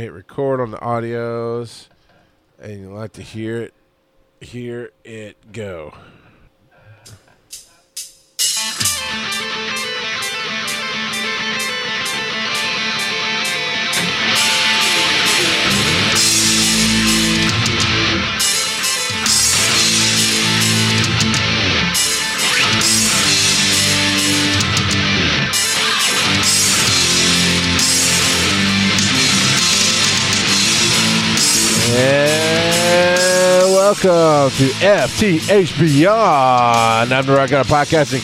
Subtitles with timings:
[0.00, 1.88] hit record on the audios,
[2.58, 3.74] and you like to hear it.
[4.40, 5.92] Hear it go.
[31.92, 37.12] And welcome to FTH Beyond.
[37.12, 38.22] I'm the Rock Out Podcasting,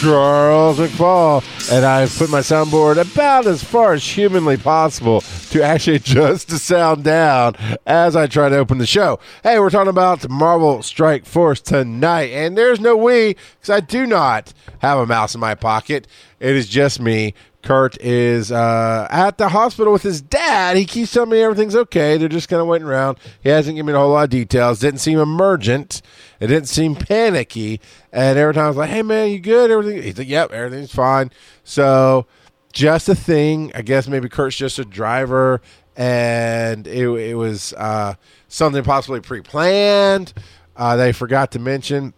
[0.00, 1.42] Charles McFall,
[1.72, 6.58] and I've put my soundboard about as far as humanly possible to actually adjust the
[6.58, 7.56] sound down
[7.86, 9.18] as I try to open the show.
[9.42, 14.06] Hey, we're talking about Marvel Strike Force tonight, and there's no we because I do
[14.06, 16.06] not have a mouse in my pocket.
[16.38, 17.32] It is just me
[17.66, 20.76] Kurt is uh, at the hospital with his dad.
[20.76, 22.16] He keeps telling me everything's okay.
[22.16, 23.18] They're just kind of waiting around.
[23.42, 24.78] He hasn't given me a whole lot of details.
[24.78, 26.00] Didn't seem emergent.
[26.38, 27.80] It didn't seem panicky.
[28.12, 29.72] And every time I was like, "Hey man, you good?
[29.72, 31.32] Everything?" He's like, "Yep, everything's fine."
[31.64, 32.26] So
[32.72, 33.72] just a thing.
[33.74, 35.60] I guess maybe Kurt's just a driver,
[35.96, 38.14] and it, it was uh,
[38.46, 40.32] something possibly pre-planned.
[40.76, 42.14] Uh, they forgot to mention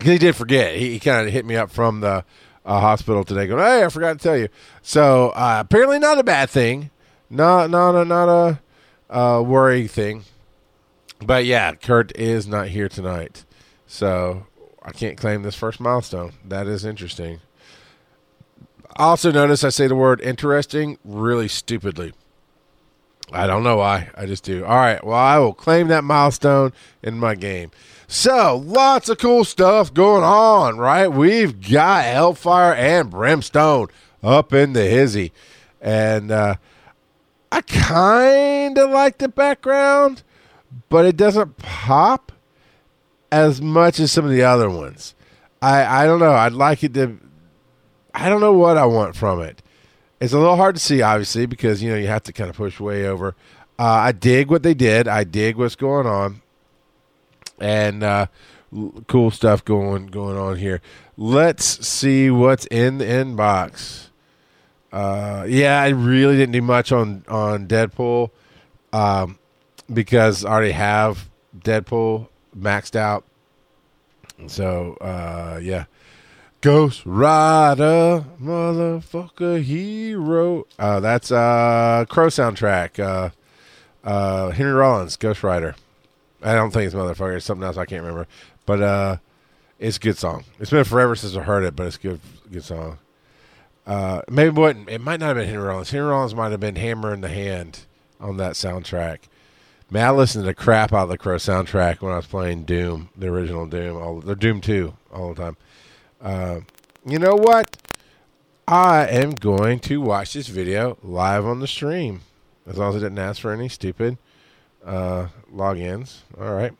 [0.00, 0.76] he did forget.
[0.76, 2.24] He, he kind of hit me up from the
[2.68, 4.48] uh, hospital today, going, "Hey, I forgot to tell you."
[4.82, 6.90] So uh, apparently, not a bad thing,
[7.30, 8.60] not not a not a
[9.10, 10.24] uh, worry thing.
[11.20, 13.44] But yeah, Kurt is not here tonight,
[13.86, 14.46] so
[14.82, 16.34] I can't claim this first milestone.
[16.44, 17.40] That is interesting.
[18.96, 22.12] Also, notice I say the word interesting really stupidly.
[23.32, 24.10] I don't know why.
[24.14, 24.64] I just do.
[24.64, 25.02] All right.
[25.04, 27.70] Well, I will claim that milestone in my game.
[28.10, 31.08] So, lots of cool stuff going on, right?
[31.08, 33.88] We've got Hellfire and Brimstone
[34.22, 35.30] up in the hizzy.
[35.78, 36.54] And uh,
[37.52, 40.22] I kind of like the background,
[40.88, 42.32] but it doesn't pop
[43.30, 45.14] as much as some of the other ones.
[45.60, 46.32] I, I don't know.
[46.32, 47.18] I'd like it to.
[48.14, 49.62] I don't know what I want from it.
[50.18, 52.56] It's a little hard to see, obviously, because you know you have to kind of
[52.56, 53.36] push way over.
[53.78, 55.06] Uh, I dig what they did.
[55.06, 56.40] I dig what's going on
[57.60, 58.26] and uh,
[59.06, 60.80] cool stuff going going on here.
[61.16, 64.08] Let's see what's in the inbox.
[64.92, 68.30] Uh, yeah, I really didn't do much on on Deadpool
[68.92, 69.38] um,
[69.92, 73.24] because I already have Deadpool maxed out.
[74.46, 75.84] So uh, yeah,
[76.60, 80.66] Ghost Rider, motherfucker hero.
[80.78, 82.98] Uh, that's uh Crow soundtrack.
[82.98, 83.30] Uh,
[84.04, 85.74] uh, Henry Rollins, Ghost Rider.
[86.42, 87.36] I don't think it's motherfucker.
[87.36, 88.26] It's something else I can't remember.
[88.66, 89.16] But uh,
[89.78, 90.44] it's a good song.
[90.58, 92.98] It's been forever since I heard it, but it's a good good song.
[93.86, 95.90] Uh, maybe it might not have been Henry Rollins.
[95.90, 97.86] Henry Rollins might have been Hammer in the Hand
[98.20, 99.20] on that soundtrack.
[99.90, 102.64] Man, I listened to the crap out of the Crow soundtrack when I was playing
[102.64, 105.56] Doom, the original Doom, all the Doom Two, all the time.
[106.20, 106.60] Uh,
[107.06, 107.78] you know what?
[108.66, 112.20] I am going to watch this video live on the stream,
[112.66, 114.18] as long as I didn't ask for any stupid
[114.84, 116.18] uh, logins.
[116.38, 116.72] All right.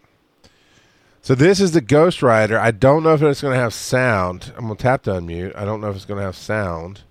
[1.21, 2.59] So this is the Ghost Rider.
[2.59, 4.53] I don't know if it's going to have sound.
[4.57, 5.55] I'm going to tap to unmute.
[5.57, 7.03] I don't know if it's going to have sound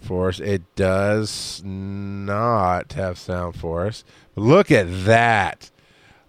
[0.00, 0.40] for us.
[0.40, 4.02] It does not have sound for us.
[4.34, 5.70] But look at that.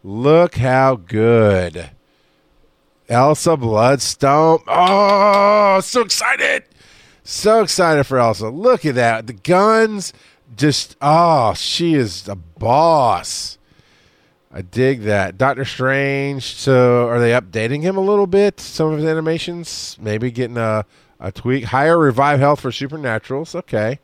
[0.03, 1.90] Look how good.
[3.09, 4.59] Elsa Bloodstone.
[4.68, 6.64] Oh, so excited.
[7.24, 8.50] So excited for Elsa.
[8.50, 9.28] Look at that.
[9.28, 10.14] The guns
[10.56, 13.58] just oh, she is a boss.
[14.52, 15.38] I dig that.
[15.38, 16.44] Doctor Strange.
[16.56, 18.59] So, are they updating him a little bit?
[18.59, 20.85] Some of his animations, maybe getting a
[21.19, 21.66] a tweak.
[21.66, 23.56] Higher revive health for supernaturals.
[23.56, 24.00] Okay.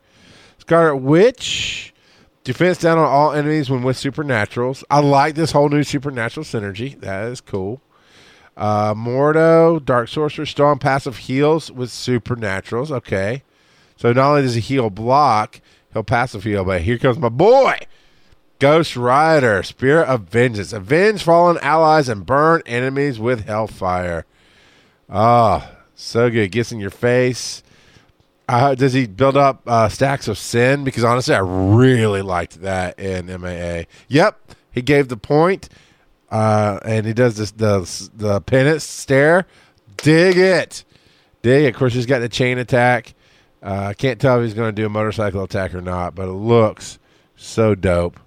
[0.58, 1.92] Scarlet Witch.
[2.42, 4.84] Defense down on all enemies when with supernaturals.
[4.90, 7.00] I like this whole new supernatural synergy.
[7.00, 7.80] That is cool.
[8.54, 12.90] Uh, Mordo, Dark Sorcerer, strong passive heals with supernaturals.
[12.90, 13.42] Okay.
[13.96, 15.60] So not only does he heal block,
[15.94, 17.78] he'll passive heal, but here comes my boy.
[18.58, 20.72] Ghost Rider, Spirit of Vengeance.
[20.72, 24.26] Avenge fallen allies and burn enemies with hellfire.
[25.08, 26.50] Oh, so good.
[26.52, 27.62] Gets in your face.
[28.48, 30.84] Uh, does he build up uh, stacks of sin?
[30.84, 33.84] Because honestly, I really liked that in MAA.
[34.08, 35.70] Yep, he gave the point,
[36.30, 39.46] uh, and he does this the the penance stare.
[39.96, 40.84] Dig it,
[41.40, 41.68] dig it.
[41.68, 43.14] Of course, he's got the chain attack.
[43.64, 46.28] Uh, I can't tell if he's going to do a motorcycle attack or not, but
[46.28, 46.98] it looks
[47.34, 48.20] so dope.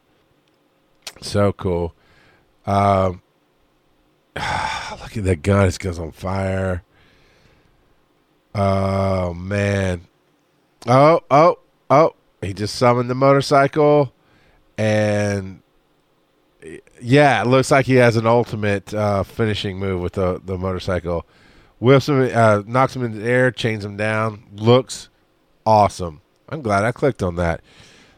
[1.22, 1.94] So cool.
[2.66, 3.22] Um,
[4.36, 5.68] look at that gun.
[5.68, 6.84] It goes on fire.
[8.56, 10.07] Oh, man.
[10.88, 11.60] Oh, oh,
[11.92, 12.16] oh.
[12.42, 14.13] He just summoned the motorcycle.
[14.78, 15.62] and
[17.01, 21.25] yeah, it looks like he has an ultimate uh, finishing move with the the motorcycle.
[21.80, 24.44] Whips him, uh, knocks him in the air, chains him down.
[24.56, 25.10] Looks
[25.68, 26.22] awesome.
[26.48, 27.60] I'm glad I clicked on that.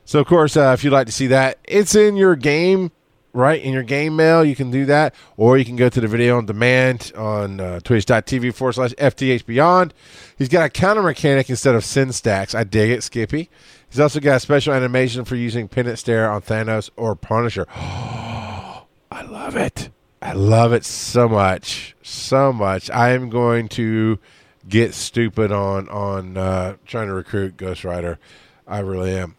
[0.05, 2.91] So, of course, uh, if you'd like to see that, it's in your game,
[3.33, 3.59] right?
[3.59, 5.15] In your game mail, you can do that.
[5.35, 9.47] Or you can go to the video on demand on uh, twitch.tv forward slash FTH
[9.47, 9.95] Beyond.
[10.37, 12.53] He's got a counter mechanic instead of sin stacks.
[12.53, 13.49] I dig it, Skippy.
[13.89, 17.65] He's also got a special animation for using Penance Stare on Thanos or Punisher.
[17.75, 19.89] I love it.
[20.21, 22.91] I love it so much, so much.
[22.91, 24.19] I am going to
[24.67, 28.19] get stupid on on uh, trying to recruit Ghost Rider.
[28.67, 29.35] I really am.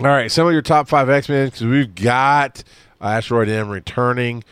[0.00, 2.62] All right, some of your top five X Men because we've got
[3.00, 4.44] Asteroid M returning.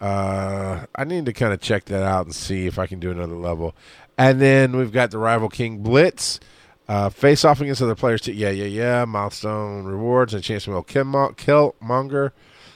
[0.00, 3.10] Uh, I need to kind of check that out and see if I can do
[3.10, 3.74] another level.
[4.16, 6.40] And then we've got the Rival King Blitz.
[6.86, 8.20] Uh, face off against other players.
[8.20, 8.32] Too.
[8.32, 9.04] Yeah, yeah, yeah.
[9.06, 12.32] Milestone rewards and chance to kill Killmonger.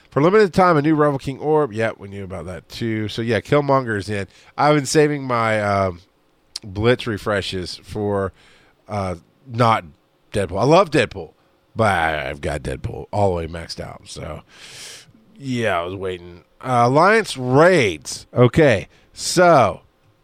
[0.09, 1.71] For limited time, a new Rival King Orb.
[1.71, 3.07] Yeah, we knew about that too.
[3.07, 4.27] So yeah, Killmonger's in.
[4.57, 6.01] I've been saving my um,
[6.63, 8.33] Blitz refreshes for
[8.87, 9.15] uh,
[9.47, 9.85] not
[10.31, 10.59] Deadpool.
[10.59, 11.33] I love Deadpool,
[11.75, 14.07] but I've got Deadpool all the way maxed out.
[14.07, 14.41] So
[15.37, 16.43] yeah, I was waiting.
[16.61, 18.27] Uh, Alliance raids.
[18.33, 19.81] Okay, so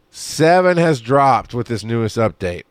[0.09, 2.63] seven has dropped with this newest update.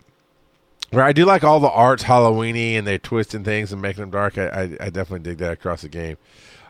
[0.90, 4.10] Where I do like all the arts Halloweeny and they're twisting things and making them
[4.10, 4.38] dark.
[4.38, 6.18] I, I, I definitely dig that across the game.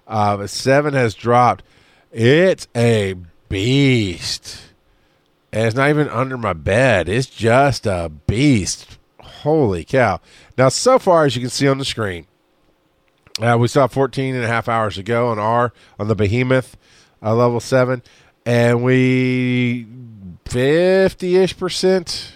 [0.07, 1.63] Uh, but seven has dropped.
[2.11, 3.17] It's a
[3.49, 4.74] beast.
[5.55, 7.09] And it's not even under my bed.
[7.09, 8.99] It's just a beast.
[9.21, 10.21] Holy cow.
[10.59, 12.27] Now, so far, as you can see on the screen,
[13.41, 16.77] uh, we saw 14 and a half hours ago on R on the Behemoth
[17.23, 18.03] uh, level 7.
[18.45, 19.87] And we
[20.47, 22.33] 50 ish percent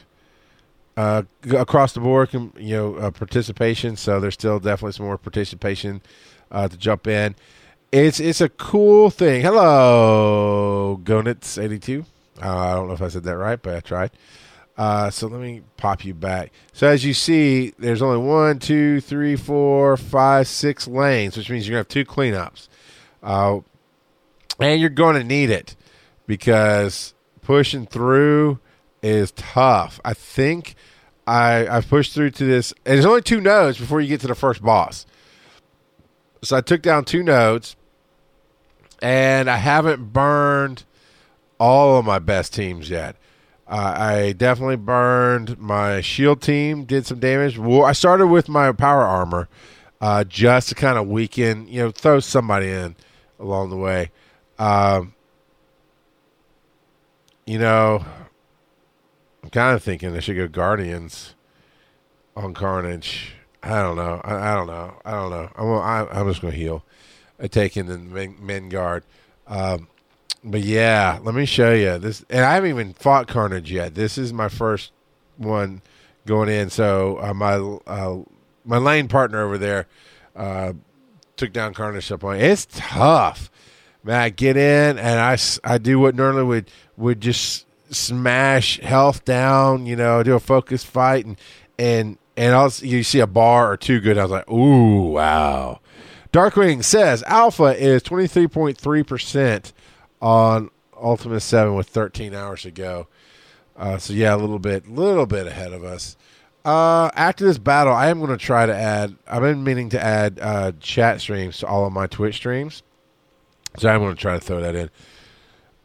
[0.97, 3.97] uh, across the board, you know, uh, participation.
[3.97, 6.03] So there's still definitely some more participation
[6.53, 7.35] uh, to jump in.
[7.91, 9.43] It's it's a cool thing.
[9.43, 12.05] Hello, Gonitz82.
[12.41, 14.11] Uh, I don't know if I said that right, but I tried.
[14.77, 16.53] Uh, so let me pop you back.
[16.73, 21.67] So as you see, there's only one, two, three, four, five, six lanes, which means
[21.67, 22.69] you're gonna have two cleanups,
[23.23, 23.59] uh,
[24.61, 25.75] and you're to need it
[26.29, 27.13] because
[27.43, 28.61] pushing through
[29.03, 30.01] is tough.
[30.05, 30.77] I think
[31.27, 34.29] I I've pushed through to this, and there's only two nodes before you get to
[34.29, 35.07] the first boss.
[36.43, 37.75] So I took down two nodes,
[39.03, 40.85] and I haven't burned
[41.59, 43.17] all of my best teams yet.
[43.67, 47.59] Uh, I definitely burned my shield team, did some damage.
[47.59, 49.49] Well, I started with my power armor
[50.01, 52.97] uh, just to kind of weaken, you know, throw somebody in
[53.39, 54.11] along the way.
[54.59, 55.15] Um,
[57.47, 58.05] you know,
[59.43, 61.35] I'm kind of thinking I should go Guardians
[62.37, 63.33] on Carnage.
[63.63, 64.21] I don't know.
[64.25, 64.95] I, I don't know.
[65.05, 65.51] I don't know.
[65.57, 66.85] I'm, I, am just going to heal.
[67.41, 69.05] I take in the men, guard.
[69.47, 69.89] Um,
[70.45, 72.25] but yeah, let me show you this.
[72.31, 73.95] And I haven't even fought Carnage yet.
[73.95, 74.93] This is my first
[75.37, 75.83] one
[76.27, 76.71] going in.
[76.71, 78.19] So uh, my uh,
[78.65, 79.87] my lane partner over there
[80.37, 80.75] uh,
[81.37, 82.37] took down Carnage up on.
[82.37, 83.51] It's tough,
[84.05, 84.21] man.
[84.21, 89.87] I get in and I, I do what normally would would just smash health down.
[89.87, 91.39] You know, do a focus fight and
[91.79, 94.19] and and I also you see a bar or two good.
[94.19, 95.81] I was like, ooh, wow.
[96.33, 99.73] Darkwing says Alpha is twenty three point three percent
[100.21, 100.71] on
[101.01, 103.07] Ultimate Seven with thirteen hours to go.
[103.77, 106.17] Uh, so yeah, a little bit, little bit ahead of us.
[106.65, 109.17] Uh, after this battle, I am going to try to add.
[109.27, 112.83] I've been meaning to add uh, chat streams to all of my Twitch streams,
[113.79, 114.91] so I'm going to try to throw that in.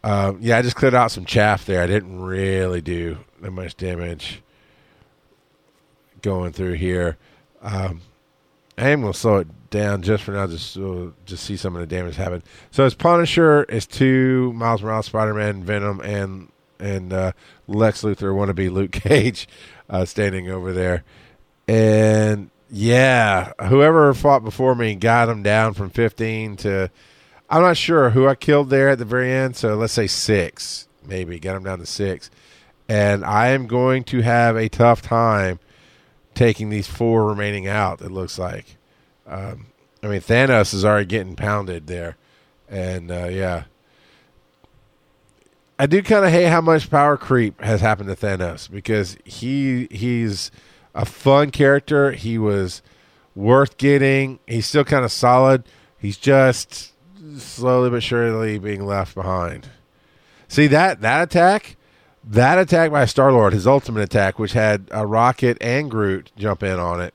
[0.04, 1.82] Uh, yeah, I just cleared out some chaff there.
[1.82, 4.42] I didn't really do that much damage
[6.22, 7.18] going through here.
[7.62, 8.02] Um,
[8.78, 11.76] I am going to slow it down just for now, just so just see some
[11.76, 12.42] of the damage happen.
[12.72, 16.50] So it's Punisher, it's two Miles Morales, Spider Man, Venom, and
[16.80, 17.32] and uh,
[17.68, 19.48] Lex Luthor wannabe Luke Cage
[19.90, 21.04] uh, standing over there,
[21.68, 26.90] and yeah, whoever fought before me got him down from fifteen to.
[27.50, 30.88] I'm not sure who I killed there at the very end, so let's say six,
[31.06, 32.32] maybe got him down to six,
[32.88, 35.60] and I am going to have a tough time
[36.34, 38.02] taking these four remaining out.
[38.02, 38.78] It looks like.
[39.26, 39.68] Um,
[40.02, 42.18] I mean, Thanos is already getting pounded there,
[42.70, 43.64] and uh, yeah,
[45.80, 49.88] I do kind of hate how much power creep has happened to Thanos because he
[49.92, 50.52] he's
[50.94, 52.12] a fun character.
[52.12, 52.82] He was
[53.36, 54.40] worth getting.
[54.48, 55.64] He's still kind of solid.
[55.98, 56.94] He's just
[57.38, 59.70] slowly but surely being left behind.
[60.48, 61.78] See that that attack
[62.26, 66.64] that attack by Star Lord, his ultimate attack, which had a Rocket and Groot jump
[66.64, 67.14] in on it,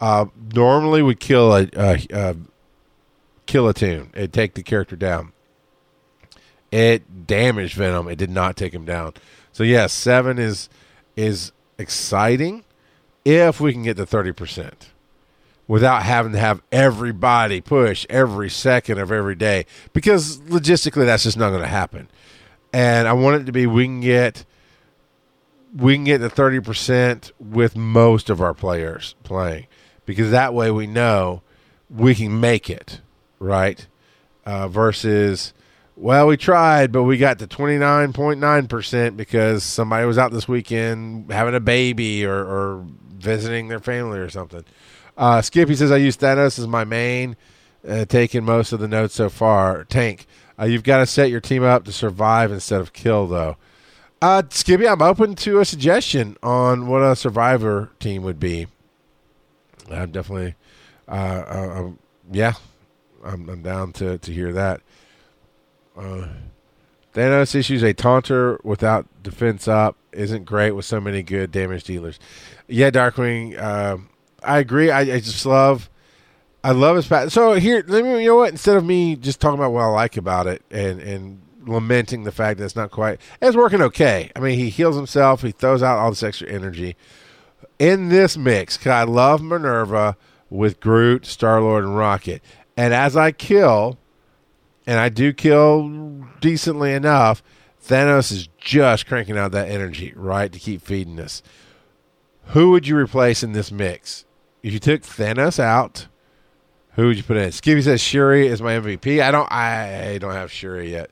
[0.00, 2.36] uh, normally would kill a, a, a,
[3.46, 4.10] kill a tune.
[4.14, 5.32] It'd take the character down.
[6.70, 8.08] It damaged Venom.
[8.08, 9.14] It did not take him down.
[9.52, 10.68] So yes, seven is
[11.14, 12.64] is exciting
[13.24, 14.90] if we can get to thirty percent
[15.68, 21.36] without having to have everybody push every second of every day because logistically that's just
[21.36, 22.08] not going to happen.
[22.72, 24.44] And I want it to be we can get
[25.74, 29.66] we can get to 30% with most of our players playing
[30.06, 31.42] because that way we know
[31.90, 33.00] we can make it,
[33.38, 33.86] right?
[34.44, 35.52] Uh, versus,
[35.96, 41.54] well, we tried, but we got to 29.9% because somebody was out this weekend having
[41.54, 44.64] a baby or, or visiting their family or something.
[45.16, 47.36] Uh, Skippy says, I use Thanos as my main,
[47.86, 49.84] uh, taking most of the notes so far.
[49.84, 50.26] Tank,
[50.58, 53.56] uh, you've got to set your team up to survive instead of kill, though.
[54.22, 58.66] Uh, Skippy, I'm open to a suggestion on what a survivor team would be.
[59.90, 60.54] I'm definitely,
[61.08, 61.10] uh,
[61.48, 61.98] uh, um,
[62.30, 62.54] yeah,
[63.24, 64.80] I'm, I'm, down to, to hear that.
[65.96, 66.28] Uh,
[67.14, 72.18] Thanos issues a taunter without defense up isn't great with so many good damage dealers.
[72.68, 73.98] Yeah, Darkwing, uh,
[74.42, 74.90] I agree.
[74.90, 75.88] I, I, just love,
[76.62, 77.32] I love his path.
[77.32, 78.50] So here, let me, you know what?
[78.50, 82.32] Instead of me just talking about what I like about it and and lamenting the
[82.32, 83.20] fact that it's not quite.
[83.42, 84.30] It's working okay.
[84.36, 85.42] I mean, he heals himself.
[85.42, 86.96] He throws out all this extra energy
[87.78, 88.76] in this mix.
[88.76, 90.16] Cause I love Minerva
[90.50, 92.42] with Groot, Star Lord, and Rocket.
[92.76, 93.98] And as I kill,
[94.86, 95.88] and I do kill
[96.40, 97.42] decently enough,
[97.82, 101.42] Thanos is just cranking out that energy, right, to keep feeding us.
[102.46, 104.24] Who would you replace in this mix?
[104.62, 106.06] If you took Thanos out,
[106.94, 107.52] who would you put in?
[107.52, 109.22] Skippy says Shuri is my MVP.
[109.22, 109.50] I don't.
[109.52, 111.10] I don't have Shuri yet.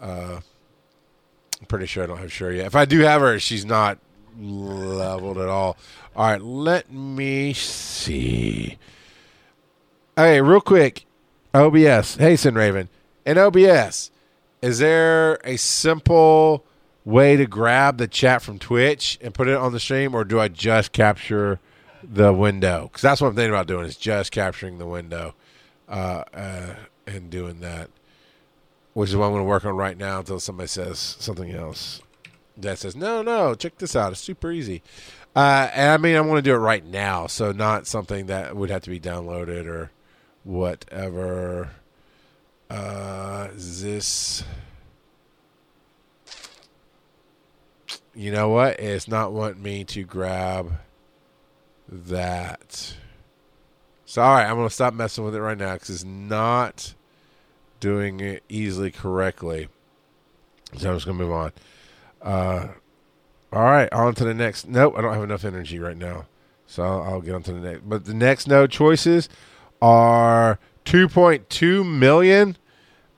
[0.00, 0.40] Uh,
[1.60, 2.66] I'm pretty sure I don't have Shuri yet.
[2.66, 3.98] If I do have her, she's not
[4.38, 5.76] leveled at all.
[6.14, 8.78] All right, let me see.
[10.16, 11.06] Okay, real quick.
[11.54, 12.16] OBS.
[12.16, 12.88] Hey, Sin Raven.
[13.26, 14.10] In OBS,
[14.62, 16.64] is there a simple
[17.04, 20.40] way to grab the chat from Twitch and put it on the stream, or do
[20.40, 21.60] I just capture
[22.02, 22.84] the window?
[22.84, 25.34] Because that's what I'm thinking about doing is just capturing the window
[25.88, 26.74] uh, uh,
[27.06, 27.90] and doing that
[28.94, 32.02] which is what I'm going to work on right now until somebody says something else
[32.56, 34.12] that says, no, no, check this out.
[34.12, 34.82] It's super easy.
[35.34, 38.54] Uh, and I mean, I want to do it right now, so not something that
[38.54, 39.90] would have to be downloaded or
[40.44, 41.70] whatever.
[42.68, 44.44] Uh, is this.
[48.14, 48.78] You know what?
[48.78, 50.72] It's not wanting me to grab
[51.88, 52.94] that.
[54.04, 56.92] So, all right, I'm going to stop messing with it right now because it's not
[57.80, 59.68] doing it easily correctly.
[60.76, 61.52] So I'm just going to move on.
[62.22, 62.68] Uh,
[63.52, 64.66] all right, on to the next.
[64.68, 66.26] Nope, I don't have enough energy right now.
[66.66, 67.88] So I'll, get on to the next.
[67.88, 69.28] But the next node choices
[69.82, 72.56] are 2.2 million.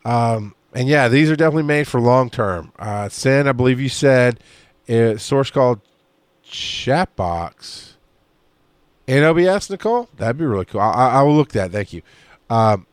[0.05, 2.73] Um, and yeah, these are definitely made for long term.
[2.79, 4.41] Uh, Sin, I believe you said,
[4.89, 5.81] a source called
[6.45, 7.93] Chatbox
[9.07, 10.09] in OBS, Nicole.
[10.17, 10.81] That'd be really cool.
[10.81, 11.71] I, I will look that.
[11.71, 12.03] Thank you.
[12.51, 12.87] Um,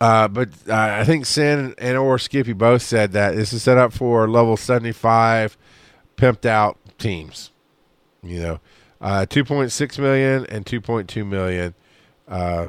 [0.00, 3.76] uh, but uh, I think Sin and or Skippy both said that this is set
[3.76, 5.58] up for level 75
[6.16, 7.50] pimped out teams.
[8.22, 8.60] You know,
[9.00, 11.74] uh, 2.6 million and 2.2 million.
[12.28, 12.68] Uh,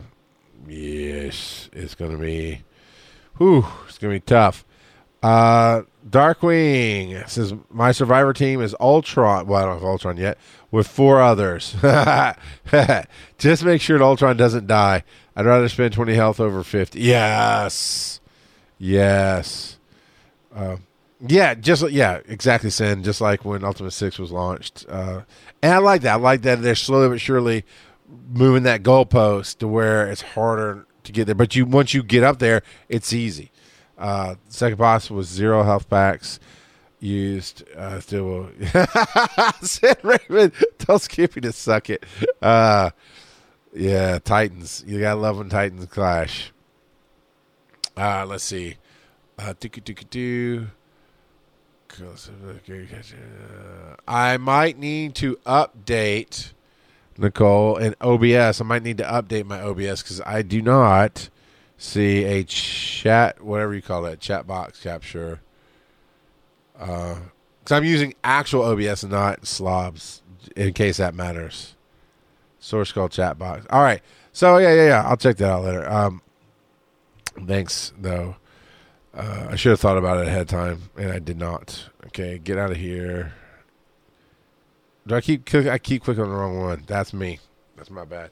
[0.67, 2.63] yes, it's going to be,
[3.37, 4.65] whew, it's going to be tough.
[5.23, 9.45] Uh, Darkwing says my survivor team is Ultron.
[9.45, 10.37] Well, I don't have Ultron yet.
[10.71, 11.75] With four others,
[13.37, 15.03] just make sure that Ultron doesn't die.
[15.35, 16.99] I'd rather spend 20 health over 50.
[16.99, 18.19] Yes.
[18.77, 19.77] Yes.
[20.53, 20.77] Uh,
[21.27, 23.03] yeah, just yeah, exactly, Sin.
[23.03, 25.21] Just like when Ultimate Six was launched, uh,
[25.61, 26.13] and I like that.
[26.13, 27.63] I like that they're slowly but surely
[28.31, 31.35] moving that goalpost to where it's harder to get there.
[31.35, 33.51] But you once you get up there, it's easy.
[33.97, 36.39] Uh, second boss was zero health packs
[36.99, 37.63] used.
[37.77, 38.49] Uh, still,
[39.61, 42.03] Sin Raymond, tell Skippy to suck it.
[42.41, 42.89] Uh,
[43.73, 44.83] yeah, Titans.
[44.87, 46.51] You gotta love when Titans clash.
[47.95, 48.77] Uh, let's see.
[49.37, 49.53] Uh,
[54.07, 56.53] I might need to update
[57.17, 58.61] Nicole and OBS.
[58.61, 61.29] I might need to update my OBS because I do not
[61.77, 65.41] see a chat, whatever you call that, chat box capture.
[66.73, 67.19] Because
[67.71, 70.21] uh, I'm using actual OBS not slobs,
[70.55, 71.75] in case that matters.
[72.61, 73.65] Source called chat box.
[73.71, 74.01] All right.
[74.31, 75.03] So yeah, yeah, yeah.
[75.03, 75.89] I'll check that out later.
[75.89, 76.21] Um,
[77.45, 78.35] thanks though.
[79.13, 81.89] Uh, I should have thought about it ahead of time, and I did not.
[82.05, 83.33] Okay, get out of here.
[85.05, 86.83] Do I keep I keep clicking on the wrong one?
[86.85, 87.39] That's me.
[87.75, 88.29] That's my bad.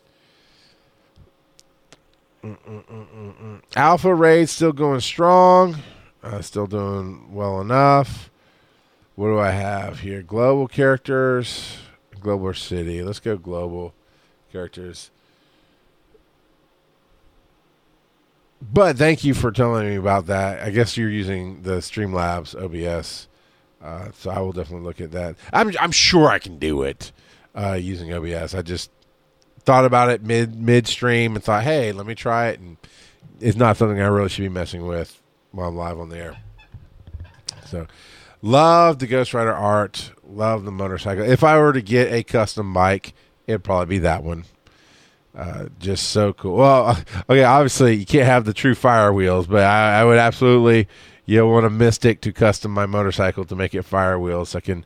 [3.76, 5.78] Alpha Raid still going strong.
[6.22, 8.30] Uh, still doing well enough.
[9.16, 10.22] What do I have here?
[10.22, 11.78] Global characters,
[12.22, 13.02] global city.
[13.02, 13.94] Let's go global
[14.52, 15.12] characters.
[18.62, 20.62] But thank you for telling me about that.
[20.62, 23.28] I guess you're using the Streamlabs OBS,
[23.82, 25.38] uh, so I will definitely look at that.
[25.54, 27.14] I'm I'm sure I can do it
[27.56, 28.54] uh, using OBS.
[28.54, 28.92] I just
[29.64, 32.76] thought about it mid midstream and thought, hey, let me try it, and
[33.40, 36.38] it's not something I really should be messing with while I'm live on the air.
[37.66, 37.88] So,
[38.42, 40.12] love the Ghost Rider art.
[40.28, 41.24] Love the motorcycle.
[41.24, 43.14] If I were to get a custom bike,
[43.50, 44.46] it'd probably be that one.
[45.36, 46.58] Uh, just so cool.
[46.58, 50.88] Well, okay, obviously you can't have the true fire wheels, but I, I would absolutely
[51.26, 54.50] you know, want a Mystic to custom my motorcycle to make it fire wheels.
[54.50, 54.86] So I can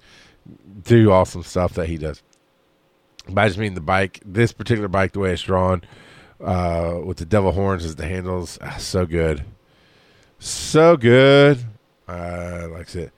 [0.83, 2.21] do awesome stuff that he does.
[3.29, 5.83] But I just mean the bike, this particular bike, the way it's drawn,
[6.43, 9.45] uh, with the devil horns as the handles, ah, so good,
[10.39, 11.63] so good.
[12.07, 13.13] Uh, likes it.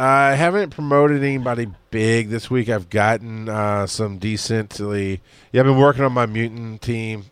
[0.00, 2.68] I haven't promoted anybody big this week.
[2.68, 5.20] I've gotten uh, some decently.
[5.50, 7.24] Yeah, I've been working on my mutant team,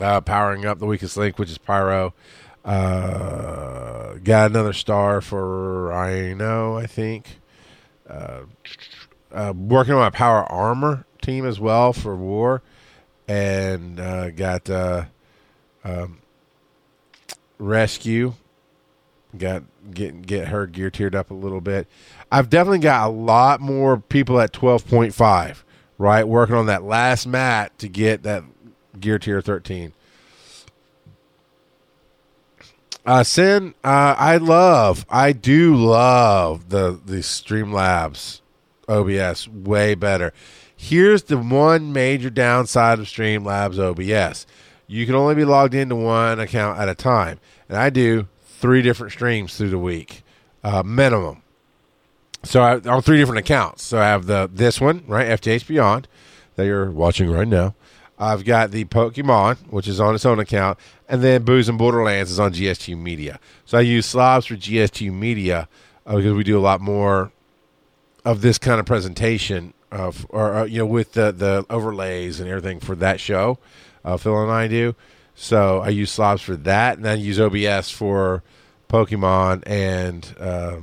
[0.00, 2.12] uh, powering up the weakest link, which is Pyro.
[2.64, 7.38] Uh, got another star for Rhino, I think.
[8.10, 8.40] Uh,
[9.30, 12.62] uh, working on my power armor team as well for war,
[13.28, 14.68] and uh, got
[15.84, 16.18] um,
[17.58, 18.34] rescue
[19.38, 21.86] got get get her gear tiered up a little bit.
[22.30, 25.64] I've definitely got a lot more people at twelve point five,
[25.98, 28.44] right, working on that last mat to get that
[28.98, 29.92] gear tier thirteen.
[33.06, 38.40] Uh, Sin, uh, I love, I do love the the Streamlabs
[38.88, 40.32] OBS way better.
[40.74, 44.46] Here's the one major downside of Streamlabs OBS:
[44.86, 48.26] you can only be logged into one account at a time, and I do
[48.64, 50.22] three different streams through the week,
[50.62, 51.42] uh, minimum.
[52.44, 53.82] So I, on three different accounts.
[53.82, 56.08] So I have the this one right, FTH Beyond,
[56.56, 57.74] that you're watching right now.
[58.18, 60.78] I've got the Pokemon, which is on its own account,
[61.10, 63.38] and then Booze and Borderlands is on GST Media.
[63.66, 65.68] So I use Slobs for GST Media
[66.06, 67.32] uh, because we do a lot more
[68.24, 72.48] of this kind of presentation of, or uh, you know, with the the overlays and
[72.48, 73.58] everything for that show.
[74.02, 74.94] Uh, Phil and I do.
[75.34, 78.42] So I use Slobs for that, and then I use OBS for
[78.88, 80.76] Pokemon and uh,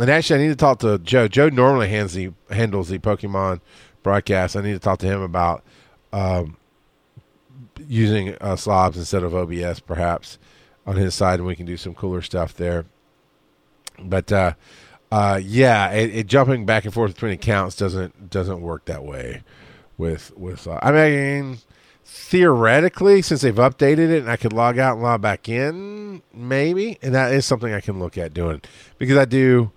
[0.00, 1.28] and actually I need to talk to Joe.
[1.28, 3.60] Joe normally the handles the Pokemon
[4.02, 4.56] broadcast.
[4.56, 5.62] I need to talk to him about
[6.12, 6.56] um,
[7.88, 10.38] using uh, Slobs instead of OBS, perhaps
[10.86, 12.84] on his side, and we can do some cooler stuff there.
[13.98, 14.54] But uh,
[15.12, 19.42] uh, yeah, it, it, jumping back and forth between accounts doesn't doesn't work that way
[19.96, 20.66] with with.
[20.66, 21.58] Uh, I mean
[22.04, 26.98] theoretically, since they've updated it and I could log out and log back in, maybe,
[27.02, 28.60] and that is something I can look at doing
[28.98, 29.72] because I do.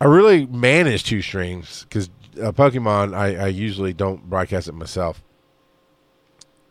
[0.00, 5.22] I really manage two streams because uh, Pokemon, I, I, usually don't broadcast it myself.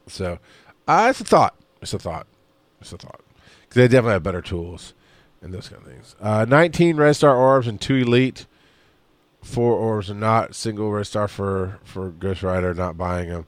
[0.05, 0.37] So,
[0.87, 1.55] uh, it's a thought.
[1.81, 2.27] It's a thought.
[2.79, 3.21] It's a thought
[3.61, 4.93] because they definitely have better tools
[5.41, 6.15] and those kind of things.
[6.21, 8.45] Uh, 19 Red Star orbs and two Elite.
[9.41, 12.73] Four orbs and not single Red Star for for Ghost Rider.
[12.73, 13.45] Not buying them.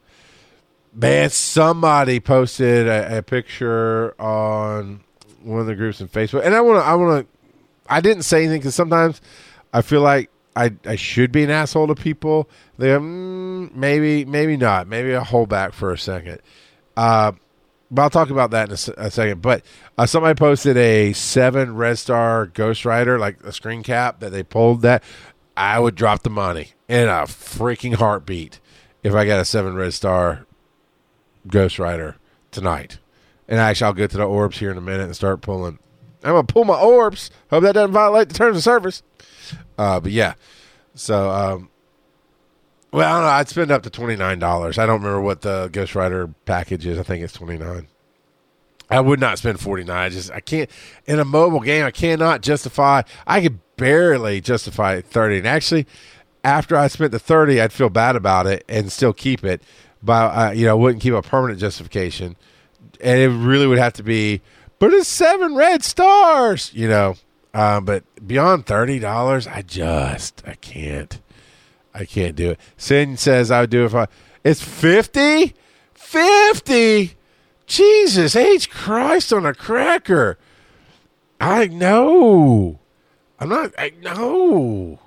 [0.99, 5.01] Man, somebody posted a, a, picture on
[5.43, 6.89] one of the groups in Facebook, and I want to.
[6.89, 7.37] I want to.
[7.87, 9.21] I didn't say anything because sometimes
[9.71, 12.49] I feel like I I should be an asshole to people.
[12.79, 14.87] They mm, maybe maybe not.
[14.87, 16.41] Maybe I'll hold back for a second.
[16.95, 17.33] Uh,
[17.91, 19.43] but I'll talk about that in a, a second.
[19.43, 19.63] But
[19.99, 24.41] uh, somebody posted a seven Red Star Ghost Rider, like a screen cap that they
[24.41, 24.81] pulled.
[24.81, 25.03] That
[25.55, 28.59] I would drop the money in a freaking heartbeat
[29.03, 30.46] if I got a seven Red Star
[31.47, 32.17] Ghost Rider
[32.51, 32.99] tonight.
[33.47, 35.79] And actually, I'll get to the orbs here in a minute and start pulling.
[36.23, 37.31] I'm gonna pull my orbs.
[37.49, 39.03] Hope that doesn't violate the terms of service.
[39.77, 40.33] Uh, but yeah,
[40.95, 41.69] so um,
[42.91, 43.29] well, I don't know.
[43.29, 44.77] I'd spend up to twenty nine dollars.
[44.77, 46.97] I don't remember what the Ghost Rider package is.
[46.97, 47.87] I think it's twenty nine.
[48.89, 49.97] I would not spend forty nine.
[49.97, 50.69] I just I can't
[51.05, 51.85] in a mobile game.
[51.85, 53.03] I cannot justify.
[53.25, 55.37] I could barely justify thirty.
[55.37, 55.85] And actually,
[56.43, 59.61] after I spent the thirty, I'd feel bad about it and still keep it
[60.01, 62.35] but uh, you know, wouldn't keep a permanent justification,
[63.01, 64.41] and it really would have to be,
[64.79, 67.15] but it's seven red stars, you know.
[67.53, 71.19] Um, but beyond thirty dollars, I just I can't,
[71.93, 72.59] I can't do it.
[72.77, 74.07] Sin says I would do it if I.
[74.43, 75.53] It's fifty,
[75.93, 77.13] fifty.
[77.65, 80.37] Jesus H Christ on a cracker.
[81.41, 82.79] I know.
[83.39, 83.73] I'm not.
[83.77, 84.99] I know.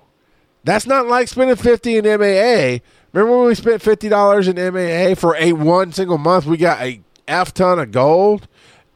[0.64, 2.81] That's not like spending fifty in MAA.
[3.12, 6.46] Remember when we spent fifty dollars in MAA for a one single month?
[6.46, 8.46] We got a f ton of gold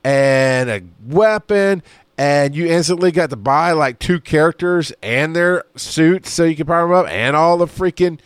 [0.03, 1.83] and a weapon,
[2.19, 6.67] and you instantly got to buy like two characters and their suits so you can
[6.67, 8.21] power them up, and all the freaking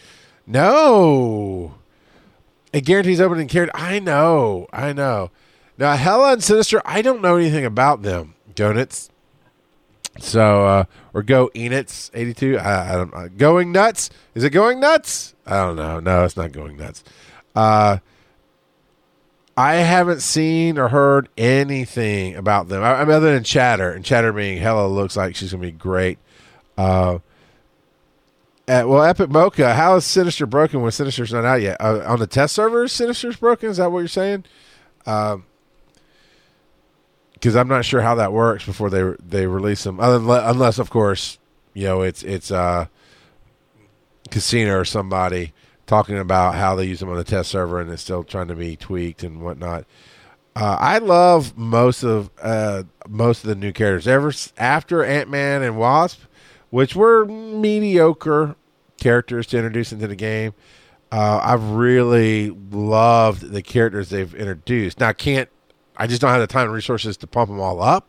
[0.47, 1.75] no.
[2.73, 3.77] It guarantees opening character.
[3.77, 5.31] I know, I know.
[5.79, 8.35] Now Hela and Sinister, I don't know anything about them.
[8.55, 9.11] Donuts.
[10.19, 12.59] So uh, or go Enix eighty two.
[12.59, 14.11] I, I don't uh, going nuts.
[14.35, 15.35] Is it going nuts?
[15.47, 16.01] I don't know.
[16.01, 17.05] No, it's not going nuts.
[17.55, 17.99] Uh,
[19.57, 22.83] I haven't seen or heard anything about them.
[22.83, 25.73] I, I mean, other than chatter and chatter being Hela looks like she's gonna be
[25.73, 26.19] great.
[26.77, 27.19] Uh,
[28.69, 31.79] at, well, Epic Mocha, how is Sinister broken when Sinister's not out yet?
[31.81, 33.71] Uh, on the test server, Sinister's broken.
[33.71, 34.45] Is that what you're saying?
[35.07, 35.47] Um,
[37.39, 40.01] because I'm not sure how that works before they they release them.
[40.01, 41.39] Unless, unless of course,
[41.75, 42.87] you know, it's it's uh,
[44.31, 45.53] casino or somebody
[45.87, 48.55] talking about how they use them on the test server and it's still trying to
[48.55, 49.85] be tweaked and whatnot.
[50.55, 55.63] Uh, I love most of uh, most of the new characters ever after Ant Man
[55.63, 56.21] and Wasp,
[56.71, 58.57] which were mediocre
[59.01, 60.55] characters to introduce into the game.
[61.11, 65.01] Uh, I've really loved the characters they've introduced.
[65.01, 65.49] Now, can't
[65.99, 68.07] I just don't have the time and resources to pump them all up,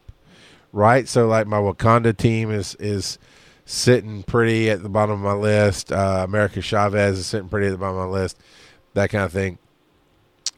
[0.72, 1.08] right?
[1.08, 3.18] So like my Wakanda team is is
[3.66, 5.92] sitting pretty at the bottom of my list.
[5.92, 8.38] Uh, America Chavez is sitting pretty at the bottom of my list.
[8.94, 9.58] That kind of thing.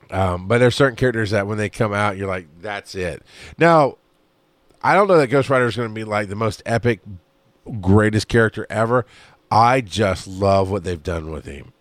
[0.09, 3.23] Um, but there's certain characters that when they come out, you're like, that's it.
[3.57, 3.97] Now,
[4.83, 6.99] I don't know that Ghost Rider is going to be like the most epic,
[7.79, 9.05] greatest character ever.
[9.49, 11.71] I just love what they've done with him.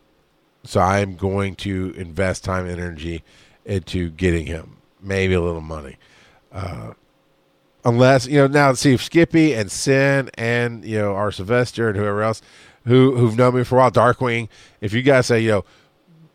[0.65, 3.25] So I'm going to invest time and energy
[3.65, 5.97] into getting him maybe a little money.
[6.53, 6.93] Uh,
[7.85, 11.97] unless you know now see if Skippy and Sin and you know our Sylvester and
[11.97, 12.43] whoever else
[12.87, 14.49] who who've known me for a while, Darkwing.
[14.81, 15.65] If you guys say you know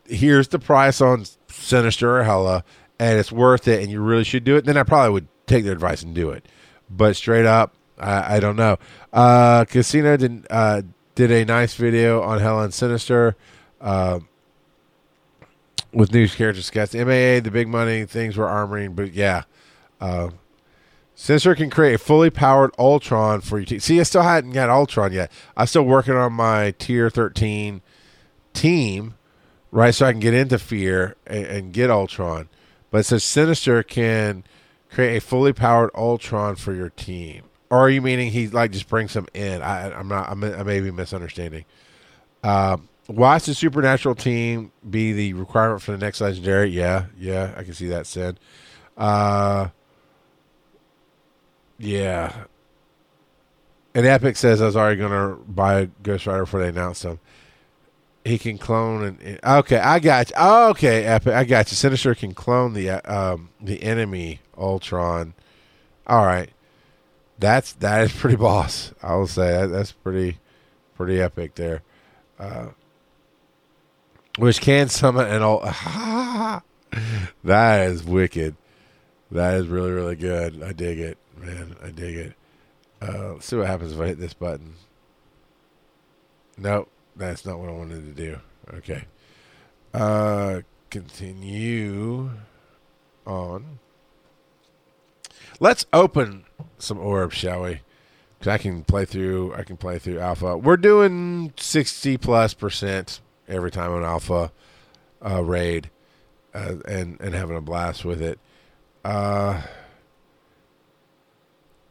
[0.08, 2.64] here's the price on Sinister or Hela
[3.00, 5.64] and it's worth it and you really should do it, then I probably would take
[5.64, 6.48] their advice and do it.
[6.90, 8.78] But straight up, I, I don't know.
[9.12, 10.84] Uh, Casino did uh,
[11.16, 13.36] did a nice video on Hela and Sinister.
[13.82, 14.20] Uh,
[15.96, 16.94] with new characters cast.
[16.94, 19.44] MAA, the big money things were armoring, but yeah.
[20.00, 20.32] Uh,
[21.16, 23.80] Sinister can create a fully powered Ultron for you.
[23.80, 25.32] See, I still hadn't got Ultron yet.
[25.56, 27.82] I'm still working on my tier 13
[28.54, 29.16] team,
[29.72, 29.96] right?
[29.96, 32.50] So I can get into Fear and, and get Ultron.
[32.92, 34.44] But it says Sinister can
[34.92, 37.44] create a fully powered Ultron for your team.
[37.70, 39.62] Or are you meaning he like just brings them in?
[39.62, 40.30] I, am not.
[40.30, 41.64] I'm, I may be misunderstanding.
[42.44, 46.70] Um, Watch the supernatural team be the requirement for the next legendary.
[46.70, 48.40] Yeah, yeah, I can see that said.
[48.98, 49.70] Uh,
[51.78, 52.46] yeah.
[53.94, 57.20] And Epic says I was already to buy a Ghost Rider before they announced him.
[58.26, 60.36] He can clone and okay, I got you.
[60.36, 61.76] Okay, Epic, I got you.
[61.76, 65.36] Sinister can clone the um the enemy Ultron.
[66.08, 66.50] All right,
[67.38, 68.94] that's that is pretty boss.
[69.04, 70.40] I will say that, that's pretty
[70.96, 71.84] pretty epic there.
[72.40, 72.70] Uh,
[74.38, 75.64] which can summon an old.
[77.44, 78.56] that is wicked.
[79.32, 80.62] That is really really good.
[80.64, 81.76] I dig it, man.
[81.84, 82.34] I dig it.
[83.02, 84.76] Uh, let's see what happens if I hit this button.
[86.58, 88.40] Nope, that's not what I wanted to do.
[88.76, 89.06] Okay.
[89.94, 92.32] Uh, continue
[93.26, 93.80] on.
[95.60, 96.46] Let's open
[96.78, 97.82] some orbs, shall we?
[98.38, 99.54] Because I can play through.
[99.54, 100.58] I can play through alpha.
[100.58, 104.52] We're doing sixty plus percent every time on Alpha
[105.26, 105.90] uh, raid,
[106.54, 108.40] uh, and and having a blast with it.
[109.04, 109.62] Uh,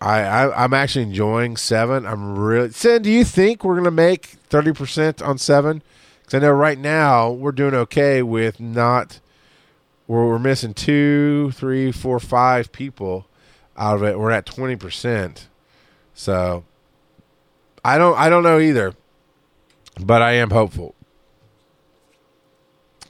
[0.01, 2.05] I, I am actually enjoying seven.
[2.05, 2.71] I'm really.
[2.71, 5.83] Sin, do you think we're gonna make thirty percent on seven?
[6.21, 9.21] Because I know right now we're doing okay with not.
[10.07, 13.27] We're, we're missing two, three, four, five people
[13.77, 14.19] out of it.
[14.19, 15.49] We're at twenty percent.
[16.15, 16.65] So
[17.85, 18.95] I don't I don't know either,
[20.01, 20.95] but I am hopeful.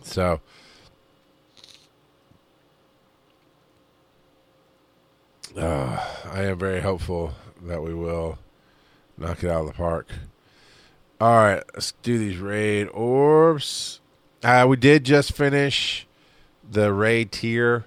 [0.05, 0.41] So
[5.57, 8.39] uh, I am very hopeful that we will
[9.19, 10.09] knock it out of the park.
[11.21, 14.01] All right, let's do these raid orbs.
[14.43, 16.07] Uh, we did just finish
[16.71, 17.87] the raid tier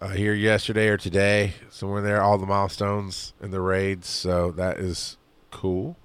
[0.00, 2.22] uh, here yesterday or today, somewhere there.
[2.22, 5.16] All the milestones in the raids, so that is
[5.50, 5.96] cool.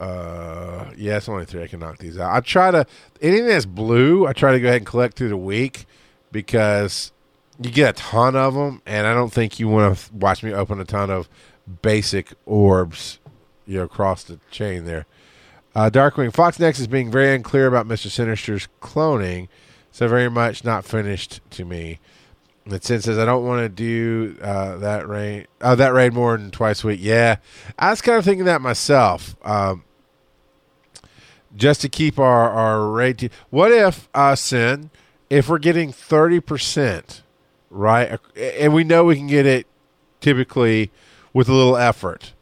[0.00, 1.62] Uh, yeah, it's only three.
[1.62, 2.34] I can knock these out.
[2.34, 2.84] I try to
[3.22, 4.26] anything that's blue.
[4.26, 5.86] I try to go ahead and collect through the week
[6.32, 7.12] because
[7.60, 10.52] you get a ton of them, and I don't think you want to watch me
[10.52, 11.28] open a ton of
[11.80, 13.20] basic orbs,
[13.66, 15.06] you know, across the chain there.
[15.76, 19.48] Uh, Darkwing FoxNext is being very unclear about Mister Sinister's cloning,
[19.92, 22.00] so very much not finished to me.
[22.66, 25.48] It says I don't want to do uh, that raid.
[25.60, 27.00] Oh, that raid more than twice a week.
[27.02, 27.36] Yeah,
[27.78, 29.36] I was kind of thinking that myself.
[29.44, 29.84] Um,
[31.54, 33.18] just to keep our our raid.
[33.18, 34.90] Te- what if uh, sin?
[35.28, 37.22] If we're getting thirty percent,
[37.68, 39.66] right, and we know we can get it
[40.20, 40.90] typically
[41.34, 42.32] with a little effort.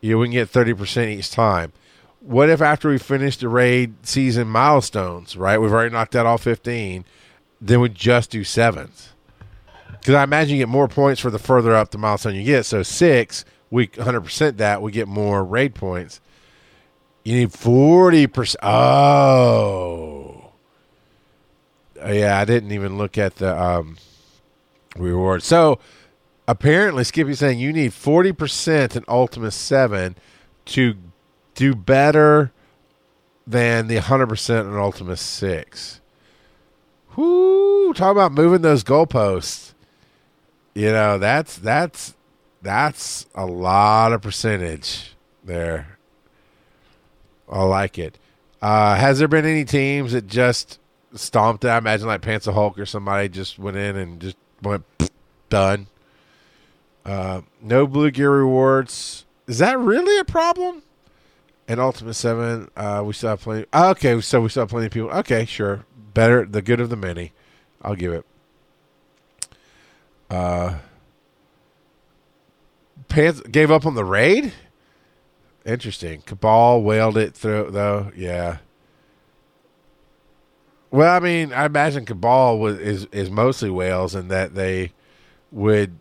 [0.00, 1.72] You know, we can get thirty percent each time.
[2.18, 5.58] What if after we finish the raid season milestones, right?
[5.58, 7.04] We've already knocked out all fifteen.
[7.60, 9.12] Then we just do sevens
[10.00, 12.64] because I imagine you get more points for the further up the milestone you get.
[12.64, 16.20] So six, we 100% that we get more raid points.
[17.22, 18.56] You need 40%.
[18.62, 20.52] Oh.
[21.96, 23.98] Yeah, I didn't even look at the um,
[24.96, 25.42] reward.
[25.42, 25.78] So
[26.48, 30.16] apparently, Skippy's saying you need 40% in Ultimus 7
[30.66, 30.94] to
[31.54, 32.52] do better
[33.46, 36.00] than the 100% in Ultimus 6.
[37.16, 39.74] Whoo, talk about moving those goalposts.
[40.74, 42.14] You know, that's that's
[42.62, 45.98] that's a lot of percentage there.
[47.48, 48.18] I like it.
[48.62, 50.78] Uh, has there been any teams that just
[51.14, 51.68] stomped it?
[51.68, 54.84] I imagine like Pants of Hulk or somebody just went in and just went
[55.48, 55.88] done.
[57.04, 59.24] Uh, no blue gear rewards.
[59.46, 60.82] Is that really a problem?
[61.66, 63.66] And Ultimate Seven, uh, we still have plenty.
[63.72, 65.10] Okay, so we still have plenty of people.
[65.10, 65.84] Okay, sure.
[66.14, 67.32] Better the good of the many.
[67.82, 68.26] I'll give it.
[70.30, 70.78] Uh,
[73.08, 74.52] Pants gave up on the raid.
[75.66, 76.22] Interesting.
[76.22, 78.12] Cabal whaled it through, though.
[78.16, 78.58] Yeah.
[80.90, 84.92] Well, I mean, I imagine Cabal was, is is mostly whales, and that they
[85.52, 85.98] would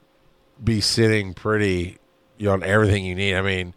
[0.64, 1.98] be sitting pretty
[2.38, 3.36] you know, on everything you need.
[3.36, 3.74] I mean,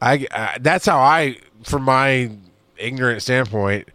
[0.00, 2.30] I, I that's how I, from my
[2.76, 3.88] ignorant standpoint,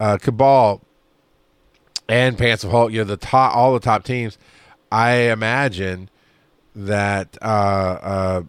[0.00, 0.82] uh, Cabal
[2.08, 4.38] and Pants of Hulk, you know, the top, all the top teams.
[4.94, 6.08] I imagine
[6.76, 8.42] that uh, uh,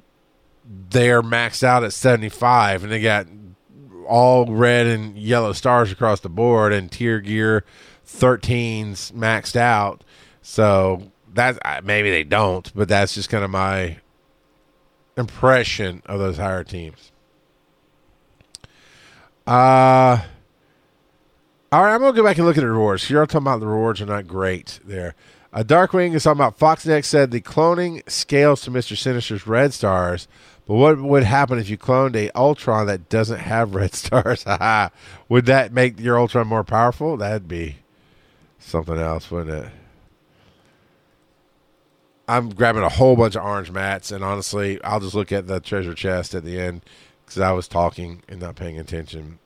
[0.91, 3.25] they're maxed out at 75 and they got
[4.07, 7.65] all red and yellow stars across the board and tier gear
[8.05, 10.03] 13s maxed out.
[10.43, 13.97] So that maybe they don't, but that's just kind of my
[15.17, 17.11] impression of those higher teams.
[19.47, 20.21] Uh
[21.71, 23.09] all right, I'm gonna go back and look at the rewards.
[23.09, 25.15] You're talking about the rewards are not great there.
[25.55, 28.97] Uh, Darkwing is talking about FoxNext said the cloning scales to Mr.
[28.97, 30.27] Sinister's red stars,
[30.67, 34.45] but what would happen if you cloned a Ultron that doesn't have red stars?
[35.29, 37.15] would that make your Ultron more powerful?
[37.15, 37.77] That'd be
[38.59, 39.71] something else, wouldn't it?
[42.27, 45.61] I'm grabbing a whole bunch of orange mats, and honestly, I'll just look at the
[45.61, 46.81] treasure chest at the end
[47.25, 49.39] because I was talking and not paying attention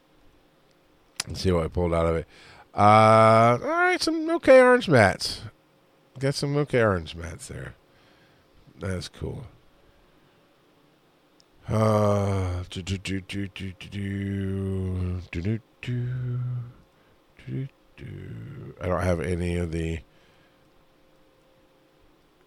[1.28, 2.26] and see what I pulled out of it.
[2.74, 5.42] Uh, all right, some okay orange mats.
[6.20, 7.76] Got some okay orange mats there.
[8.78, 9.46] That's cool.
[11.68, 16.10] Uh, do, do, do, do, do, do, do, do,
[17.46, 20.00] do, do, I don't have any of the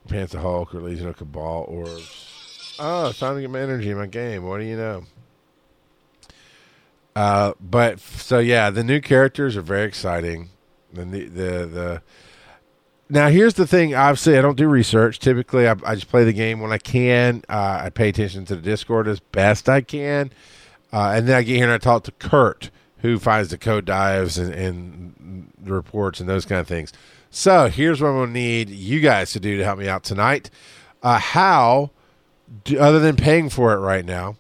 [0.08, 2.76] Panther Hulk or Legion of Cabal orbs.
[2.78, 4.44] Oh, it's time to get my energy in my game.
[4.44, 5.04] What do you know?
[7.14, 10.50] Uh, but so yeah, the new characters are very exciting.
[10.92, 12.02] The the the
[13.12, 13.94] now, here's the thing.
[13.94, 15.18] Obviously, I don't do research.
[15.18, 17.42] Typically, I, I just play the game when I can.
[17.46, 20.32] Uh, I pay attention to the Discord as best I can,
[20.94, 23.84] uh, and then I get here and I talk to Kurt, who finds the code
[23.84, 26.90] dives and, and the reports and those kind of things.
[27.30, 30.48] So, here's what I'm to need you guys to do to help me out tonight.
[31.02, 31.90] Uh, how,
[32.64, 34.36] do, other than paying for it right now,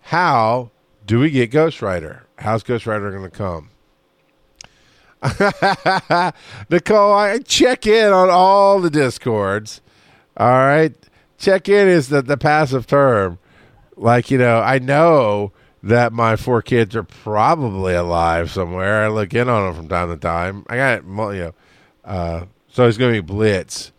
[0.00, 0.72] how
[1.06, 2.26] do we get Ghost Rider?
[2.36, 3.70] How's Ghost Rider going to come?
[6.70, 9.80] Nicole, I check in on all the discords.
[10.36, 10.94] All right.
[11.38, 13.38] Check in is the, the passive term.
[13.96, 15.52] Like, you know, I know
[15.82, 19.04] that my four kids are probably alive somewhere.
[19.04, 20.64] I look in on them from time to time.
[20.68, 21.54] I got, you know,
[22.04, 23.92] uh, so it's going to be Blitz.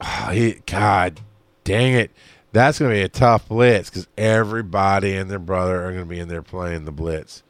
[0.00, 1.20] Oh, he, God
[1.64, 2.10] dang it.
[2.52, 6.08] That's going to be a tough Blitz because everybody and their brother are going to
[6.08, 7.42] be in there playing the Blitz.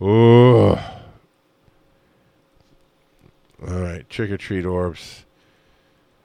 [0.00, 0.78] Ooh.
[3.66, 5.24] All right, trick or treat orbs.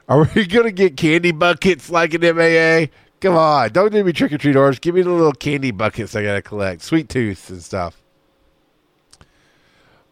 [0.07, 2.87] Are we gonna get candy buckets like an MAA?
[3.21, 4.79] Come on, don't give me trick or treat orbs.
[4.79, 7.97] Give me the little candy buckets I gotta collect, sweet tooth and stuff.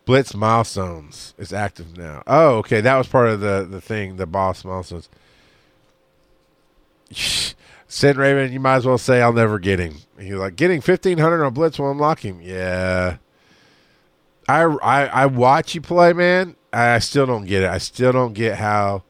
[0.06, 2.24] Blitz milestones is active now.
[2.26, 5.10] Oh, okay, that was part of the the thing, the boss milestones.
[7.88, 9.98] Sid Raven, you might as well say I'll never get him.
[10.18, 12.42] He's like getting fifteen hundred on Blitz will unlock him.
[12.42, 13.18] Yeah.
[14.48, 16.56] I, I I watch you play, man.
[16.74, 17.70] I still don't get it.
[17.70, 19.04] I still don't get how.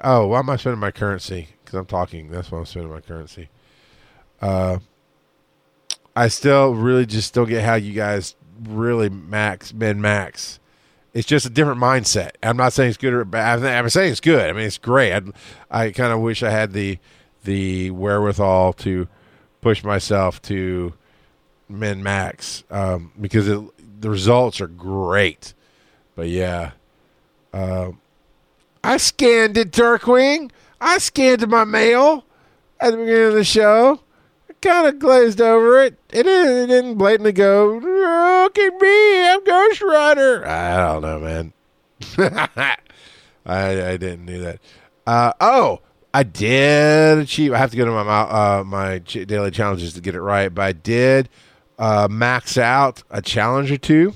[0.00, 1.48] Oh, why am I spending my currency?
[1.64, 2.30] Because I'm talking.
[2.30, 3.48] That's why I'm spending my currency.
[4.40, 4.78] Uh,
[6.16, 10.58] I still really just don't get how you guys really max min max.
[11.12, 12.32] It's just a different mindset.
[12.42, 13.64] I'm not saying it's good or bad.
[13.64, 14.48] I'm saying it's good.
[14.48, 15.12] I mean, it's great.
[15.12, 15.32] I'd,
[15.70, 16.98] I kind of wish I had the
[17.44, 19.08] the wherewithal to
[19.60, 20.94] push myself to
[21.68, 23.60] min max um, because it,
[24.00, 25.54] the results are great.
[26.16, 26.72] But yeah,
[27.52, 27.92] uh,
[28.82, 30.50] I scanned it, Darkwing.
[30.80, 32.24] I scanned my mail
[32.80, 34.00] at the beginning of the show.
[34.48, 35.98] I kind of glazed over it.
[36.10, 40.46] It didn't, blatantly go, look at me, I'm Ghost Rider.
[40.46, 41.52] I don't know, man.
[43.46, 44.60] I, I didn't do that.
[45.06, 45.80] Uh, oh,
[46.12, 47.52] I did achieve.
[47.52, 50.62] I have to go to my uh, my daily challenges to get it right, but
[50.62, 51.28] I did
[51.80, 54.12] uh, max out a challenge or two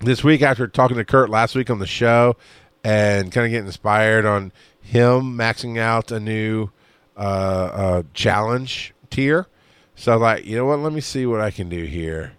[0.00, 2.36] this week after talking to Kurt last week on the show
[2.84, 6.70] and kind of getting inspired on him maxing out a new
[7.16, 9.48] uh, uh, challenge tier.
[9.96, 10.78] So like, you know what?
[10.78, 12.34] Let me see what I can do here.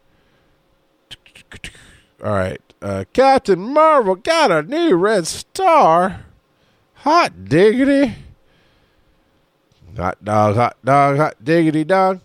[2.24, 2.62] All right.
[2.82, 6.26] Uh, Captain Marvel got a new red star.
[6.96, 8.16] Hot diggity.
[9.98, 12.22] Hot dog, hot dog, hot diggity dog.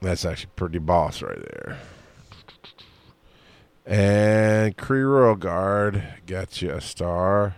[0.00, 1.78] That's actually pretty boss right there.
[3.86, 7.56] And Kree Royal Guard got you a star.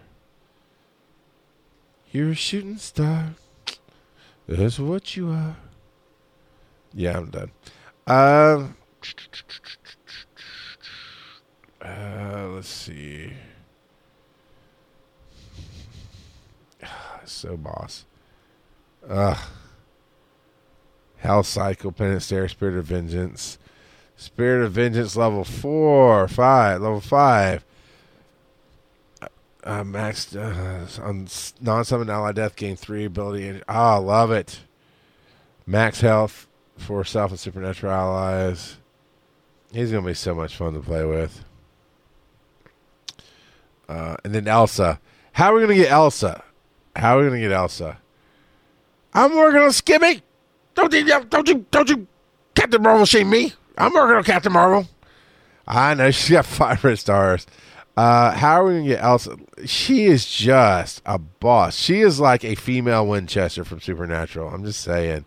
[2.10, 3.34] You're a shooting star.
[4.48, 5.56] That's what you are.
[6.92, 7.50] Yeah, I'm done.
[8.06, 8.76] Um,
[11.80, 13.32] uh, let's see.
[17.24, 18.04] so boss.
[19.08, 19.38] Ugh.
[21.22, 23.56] Hell Cycle, Penance Stare, Spirit of Vengeance.
[24.16, 27.64] Spirit of Vengeance level four, five, level five.
[29.62, 31.28] Uh, maxed uh, on
[31.60, 33.62] non-summon ally death gain three ability.
[33.68, 34.62] Ah, oh, love it.
[35.64, 38.78] Max health for self and supernatural allies.
[39.72, 41.44] He's gonna be so much fun to play with.
[43.88, 44.98] Uh, and then Elsa.
[45.34, 46.42] How are we gonna get Elsa?
[46.96, 47.98] How are we gonna get Elsa?
[49.14, 50.22] I'm working on Skippy.
[50.74, 52.06] Don't you, don't you, don't you,
[52.54, 53.52] Captain Marvel shame me?
[53.76, 54.86] I'm working on Captain Marvel.
[55.66, 57.46] I know she's got five red stars.
[57.96, 59.36] Uh, how are we gonna get Elsa?
[59.66, 61.76] She is just a boss.
[61.76, 64.48] She is like a female Winchester from Supernatural.
[64.48, 65.26] I'm just saying.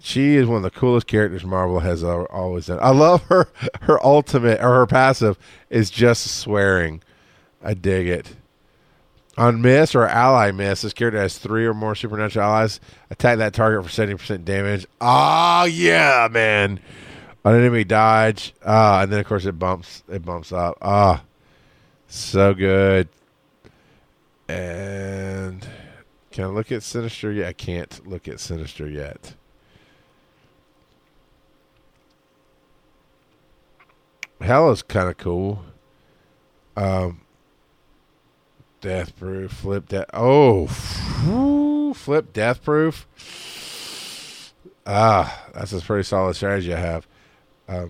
[0.00, 2.78] She is one of the coolest characters Marvel has always done.
[2.82, 3.48] I love her.
[3.82, 5.38] Her ultimate or her passive
[5.70, 7.02] is just swearing.
[7.62, 8.36] I dig it.
[9.36, 12.78] On miss or ally miss, this character has three or more supernatural allies.
[13.10, 14.86] Attack that target for seventy percent damage.
[15.00, 16.78] Oh yeah, man!
[17.44, 18.54] An enemy dodge.
[18.64, 20.04] Ah, and then of course it bumps.
[20.08, 20.78] It bumps up.
[20.80, 21.24] Ah,
[22.06, 23.08] so good.
[24.48, 25.66] And
[26.30, 27.48] can I look at Sinister yet?
[27.48, 29.34] I can't look at Sinister yet.
[34.40, 35.64] Hell is kind of cool.
[36.76, 37.22] Um,
[38.84, 39.50] Death proof.
[39.50, 40.10] Flip death.
[40.12, 40.66] Oh,
[41.94, 43.06] flip death proof.
[44.86, 47.06] Ah, that's a pretty solid strategy I have.
[47.66, 47.88] Um,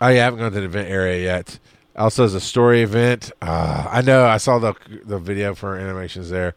[0.00, 1.58] oh yeah, I haven't gone to the event area yet.
[1.96, 3.32] Also, as a story event.
[3.42, 6.54] Uh, I know I saw the the video for animations there.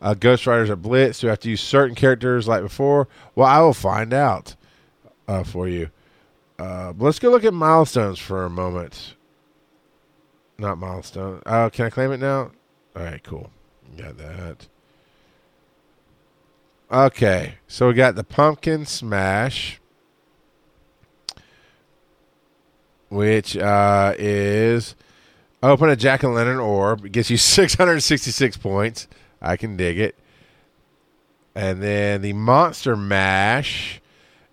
[0.00, 1.20] Uh, Ghost Riders are Blitz.
[1.20, 3.08] Do you have to use certain characters like before?
[3.34, 4.56] Well, I will find out
[5.28, 5.90] uh, for you.
[6.58, 9.16] Uh, let's go look at milestones for a moment.
[10.58, 11.42] Not milestone.
[11.46, 12.50] Oh, can I claim it now?
[12.94, 13.50] All right, cool.
[13.96, 14.68] Got that.
[16.90, 19.80] Okay, so we got the pumpkin smash,
[23.08, 24.94] which uh, is
[25.62, 27.06] open a jack o' lantern orb.
[27.06, 29.08] It gets you 666 points.
[29.40, 30.18] I can dig it.
[31.54, 34.02] And then the monster mash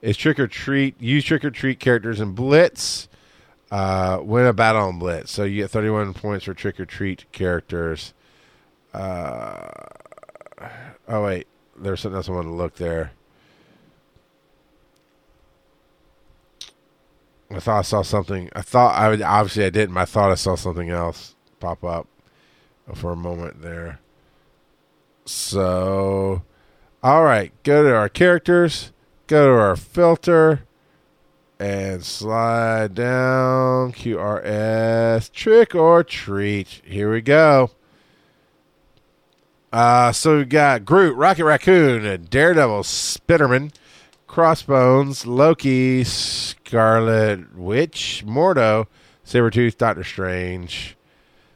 [0.01, 0.99] is trick or treat.
[1.01, 3.08] Use trick or treat characters in Blitz.
[3.71, 5.31] Uh, win a battle on Blitz.
[5.31, 8.13] So you get 31 points for trick or treat characters.
[8.93, 9.67] Uh,
[11.07, 11.47] oh, wait.
[11.77, 13.11] There's something else I wanted to look there.
[17.51, 18.49] I thought I saw something.
[18.55, 19.97] I thought I would, obviously I didn't.
[19.97, 22.07] I thought I saw something else pop up
[22.93, 23.99] for a moment there.
[25.25, 26.43] So,
[27.03, 28.91] all right, go to our characters,
[29.27, 30.63] go to our filter,
[31.59, 36.81] and slide down QRS trick or treat.
[36.85, 37.71] Here we go.
[39.71, 43.71] Uh, so we got Groot, Rocket Raccoon, Daredevil, Spiderman,
[44.25, 48.87] Crossbones, Loki, Scarlet Witch, Mordo,
[49.25, 50.95] Sabretooth, Doctor Strange,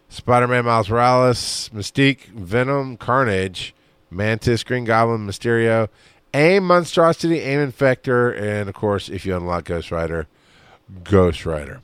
[0.10, 3.74] Spider Man, Miles Morales, Mystique, Venom, Carnage,
[4.12, 5.90] Mantis, Green Goblin, Mysterio,
[6.34, 10.28] AIM, Monstrosity, AIM Infector, and of course, if you unlock Ghost Rider,
[11.04, 11.82] Ghost Rider.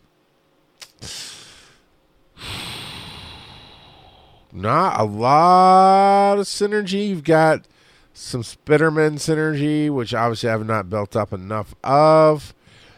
[4.52, 7.10] Not a lot of synergy.
[7.10, 7.68] You've got
[8.14, 12.56] some Spiderman synergy, which obviously I have not built up enough of.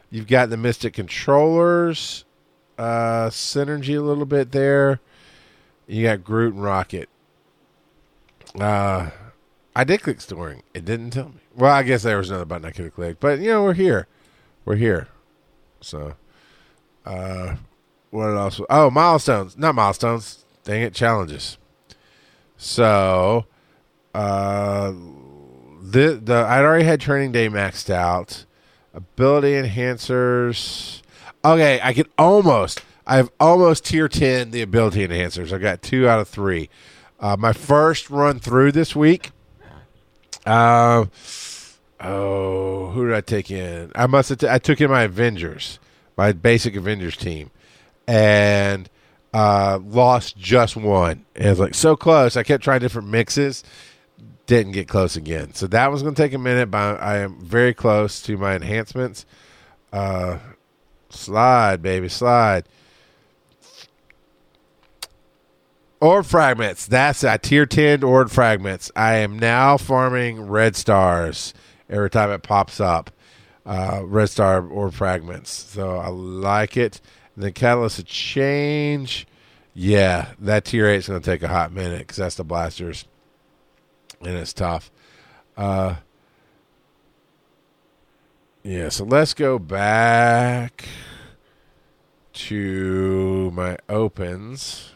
[0.10, 2.26] You've got the Mystic Controllers
[2.78, 5.00] uh, synergy a little bit there.
[5.88, 7.10] You got Groot and Rocket.
[8.58, 9.10] Uh,
[9.76, 10.64] I did click storing.
[10.74, 11.41] It didn't tell me.
[11.56, 13.74] Well, I guess there was another button I could have clicked, but you know we're
[13.74, 14.08] here.
[14.64, 15.08] We're here.
[15.82, 16.14] So,
[17.06, 17.56] uh,
[18.10, 18.62] what else?
[18.70, 19.58] Oh, milestones.
[19.58, 20.46] Not milestones.
[20.64, 21.58] Dang it, challenges.
[22.58, 23.46] So,
[24.14, 28.46] uh, the the I'd already had training day maxed out.
[28.94, 31.02] Ability enhancers.
[31.44, 32.82] Okay, I can almost.
[33.08, 35.52] I've almost tier ten the ability enhancers.
[35.52, 36.70] I got two out of three.
[37.20, 39.32] Uh, my first run through this week.
[40.46, 41.06] Uh,
[42.00, 43.92] oh, who did I take in?
[43.96, 44.40] I must have.
[44.40, 45.80] T- I took in my Avengers,
[46.18, 47.52] my basic Avengers team,
[48.08, 48.90] and
[49.34, 51.26] uh, lost just one.
[51.36, 52.36] And it was like so close.
[52.38, 53.64] I kept trying different mixes,
[54.46, 55.54] didn't get close again.
[55.54, 58.56] So that was going to take a minute, but I am very close to my
[58.56, 59.26] enhancements.
[59.94, 60.40] Uh,
[61.10, 62.68] slide, baby, slide.
[66.02, 66.88] Orb fragments.
[66.88, 68.92] That's a tier 10 orb fragments.
[68.96, 71.54] I am now farming red stars
[71.88, 73.12] every time it pops up.
[73.64, 75.52] Uh, red star orb fragments.
[75.52, 77.00] So I like it.
[77.36, 79.28] And catalyst of change.
[79.76, 83.06] Yeah, that tier 8 is going to take a hot minute because that's the blasters.
[84.22, 84.90] And it's tough.
[85.56, 85.98] Uh,
[88.64, 90.88] yeah, so let's go back
[92.34, 94.92] to my opens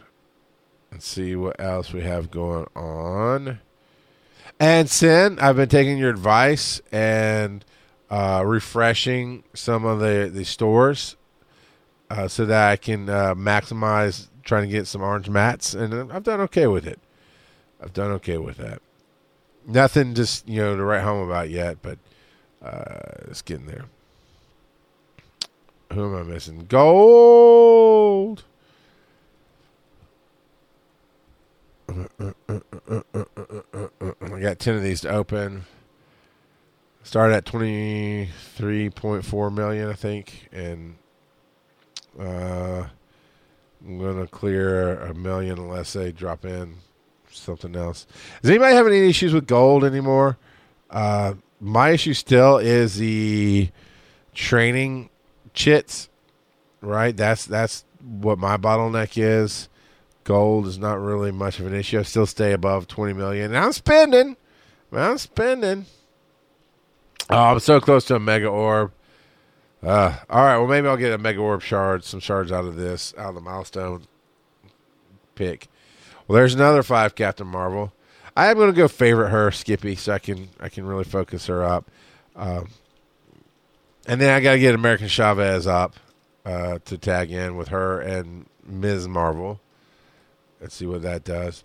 [0.95, 3.59] and see what else we have going on.
[4.61, 7.65] And Sin, I've been taking your advice and
[8.09, 11.17] uh, refreshing some of the, the stores
[12.09, 16.23] uh, so that I can uh, maximize trying to get some orange mats, and I've
[16.23, 16.99] done okay with it.
[17.81, 18.81] I've done okay with that.
[19.67, 21.97] Nothing just you know to write home about yet, but
[22.63, 23.85] uh, it's getting there.
[25.91, 26.67] Who am I missing?
[26.69, 28.45] Gold.
[31.87, 32.25] I
[34.39, 35.65] got ten of these to open.
[37.03, 40.95] Started at twenty three point four million, I think, and
[42.19, 42.87] uh,
[43.85, 46.77] I'm gonna clear a million unless they drop in
[47.29, 48.07] something else.
[48.41, 50.37] Does anybody have any issues with gold anymore?
[50.89, 53.69] Uh, my issue still is the
[54.33, 55.09] training
[55.53, 56.09] chits.
[56.81, 59.69] Right, that's that's what my bottleneck is.
[60.25, 61.99] Gold is not really much of an issue.
[61.99, 63.45] I still stay above twenty million.
[63.55, 64.35] And I'm spending.
[64.91, 65.85] I'm spending.
[67.29, 68.91] Oh, I'm so close to a mega orb.
[69.83, 70.57] Uh, all right.
[70.57, 73.35] Well, maybe I'll get a mega orb shard, some shards out of this, out of
[73.35, 74.07] the milestone
[75.35, 75.67] pick.
[76.27, 77.93] Well, there's another five Captain Marvel.
[78.35, 81.45] I am going to go favorite her Skippy, so I can I can really focus
[81.45, 81.89] her up.
[82.35, 82.69] Um,
[84.07, 85.95] and then I got to get American Chavez up
[86.45, 89.07] uh, to tag in with her and Ms.
[89.07, 89.59] Marvel.
[90.65, 91.63] Let's see what that does.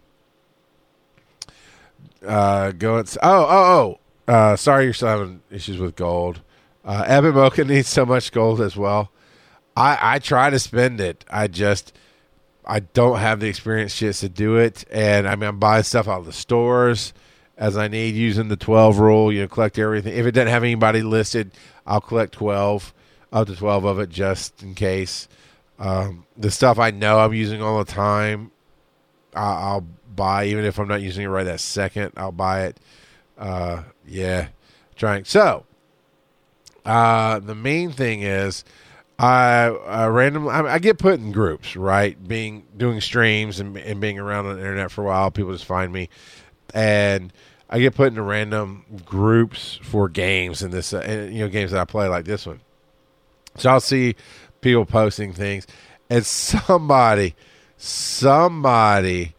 [2.22, 2.98] Uh, go.
[2.98, 3.98] oh, oh,
[4.28, 4.30] oh.
[4.30, 6.42] Uh, sorry, you're still having issues with gold.
[6.84, 9.10] Uh, Epic Mocha needs so much gold as well.
[9.74, 11.24] I, I try to spend it.
[11.30, 11.94] I just
[12.66, 14.84] I don't have the experience just to do it.
[14.90, 17.14] And I mean, I'm buying stuff out of the stores
[17.56, 19.32] as I need using the 12 rule.
[19.32, 20.14] You know, collect everything.
[20.14, 21.52] If it doesn't have anybody listed,
[21.86, 22.92] I'll collect 12
[23.32, 25.26] up to 12 of it just in case.
[25.78, 28.50] Um, the stuff I know I'm using all the time,
[29.34, 32.12] I'll, buy even if I'm not using it right that second.
[32.16, 32.80] I'll buy it.
[33.38, 34.48] Uh, yeah,
[34.96, 35.24] trying.
[35.24, 35.64] So
[36.84, 38.64] uh, the main thing is
[39.18, 42.22] I uh, randomly I, I, get put in groups, right?
[42.26, 45.64] Being doing streams and, and being around on the internet for a while, people just
[45.64, 46.08] find me,
[46.74, 47.32] and
[47.68, 51.70] I get put into random groups for games and this, uh, and, you know, games
[51.70, 52.60] that I play like this one.
[53.56, 54.16] So I'll see
[54.62, 55.66] people posting things,
[56.08, 57.34] and somebody,
[57.80, 59.34] somebody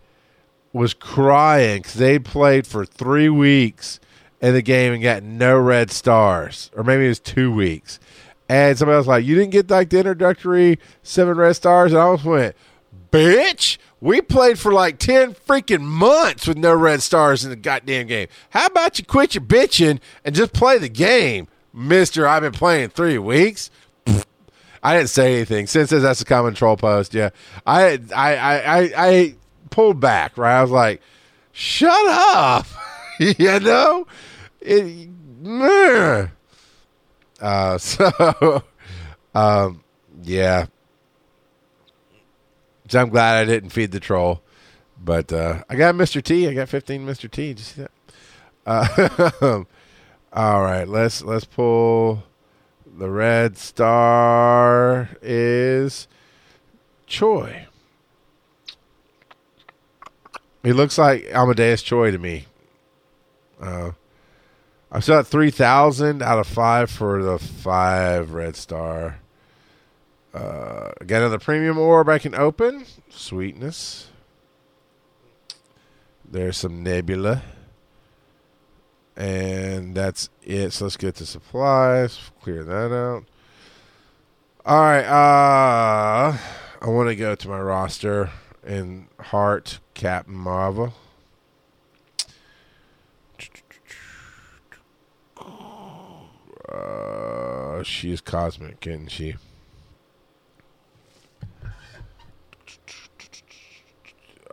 [0.74, 4.00] was crying because they played for three weeks
[4.42, 8.00] in the game and got no red stars, or maybe it was two weeks.
[8.50, 12.06] And somebody was like, "You didn't get like the introductory seven red stars," and I
[12.06, 12.56] almost went,
[13.12, 18.08] "Bitch, We played for like 10 freaking months with no red stars in the goddamn
[18.08, 18.28] game.
[18.50, 22.28] How about you quit your bitching and just play the game, mister?
[22.28, 23.70] I've been playing three weeks.
[24.84, 25.68] I didn't say anything.
[25.68, 27.30] Since that's a common troll post, yeah.
[27.66, 29.36] I, I, I, I, I
[29.70, 30.58] pulled back, right?
[30.58, 31.02] I was like,
[31.52, 32.66] shut up.
[33.20, 34.08] you know?
[34.60, 35.10] It,
[37.42, 38.64] uh, so,
[39.36, 39.84] um,
[40.24, 40.66] yeah.
[42.90, 44.42] So I'm glad I didn't feed the troll.
[45.04, 46.22] But uh, I got Mr.
[46.22, 46.48] T.
[46.48, 47.30] I got 15 Mr.
[47.30, 47.54] T.
[47.54, 47.92] Did you see that?
[48.66, 49.64] Uh,
[50.34, 52.24] all right, let's let's pull
[52.98, 56.08] the red star is
[57.08, 57.68] Choi.
[60.64, 62.46] He looks like Amadeus Cho to me.
[63.60, 63.92] Uh,
[64.92, 69.20] I'm still at 3,000 out of 5 for the 5 red star.
[70.34, 72.86] Uh, got another premium orb I can open.
[73.10, 74.10] Sweetness.
[76.30, 77.44] There's some nebula.
[79.16, 80.74] And that's it.
[80.74, 82.32] So let's get to supplies.
[82.42, 83.26] Clear that out.
[84.66, 85.06] All right.
[85.06, 86.38] Uh,
[86.82, 88.30] I want to go to my roster
[88.64, 90.94] and heart Captain Marvel.
[96.70, 99.36] Uh, she is cosmic, isn't she?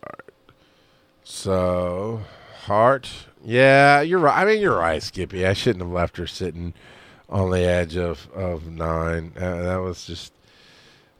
[0.03, 0.33] Alright.
[1.23, 2.23] So,
[2.63, 3.28] heart.
[3.45, 4.43] Yeah, you're right.
[4.43, 5.47] I mean, you're right, Skippy.
[5.47, 6.75] I shouldn't have left her sitting
[7.29, 9.33] on the edge of of nine.
[9.37, 10.33] Uh, that was just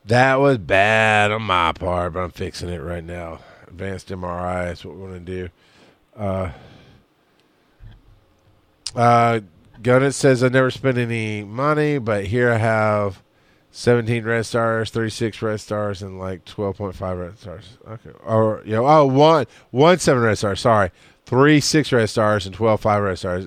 [0.05, 3.41] that was bad on my part, but I'm fixing it right now.
[3.67, 5.49] Advanced MRI is what we're to do.
[6.17, 6.51] Uh,
[8.97, 9.41] uh,
[9.83, 13.23] Gunnet says I never spent any money, but here I have
[13.71, 17.79] 17 red stars, 36 red stars, and like 12.5 red stars.
[17.87, 18.11] Okay.
[18.25, 20.61] Or, you know, oh, one, one seven red stars.
[20.61, 20.91] Sorry.
[21.27, 23.47] Three six red stars and 12 five red stars.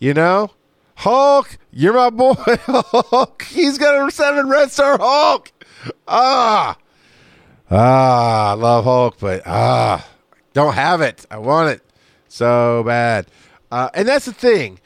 [0.00, 0.50] You know,
[0.96, 3.42] Hulk, you're my boy, Hulk.
[3.42, 5.52] He's got a seven red star Hulk.
[6.08, 6.76] Ah,
[7.70, 10.06] ah, I love Hulk, but ah,
[10.52, 11.24] don't have it.
[11.30, 11.82] I want it
[12.28, 13.26] so bad.
[13.70, 14.80] Uh, and that's the thing.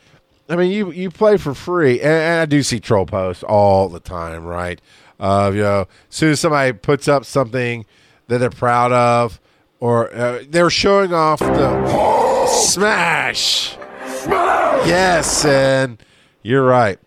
[0.49, 3.89] I mean, you you play for free, and, and I do see troll posts all
[3.89, 4.81] the time, right?
[5.19, 7.85] Of uh, you know, as soon as somebody puts up something
[8.29, 9.41] that they're proud of,
[9.81, 13.77] or uh, they're showing off the smash,
[14.07, 14.89] smash.
[14.89, 16.03] Yes, and
[16.43, 16.99] you're right.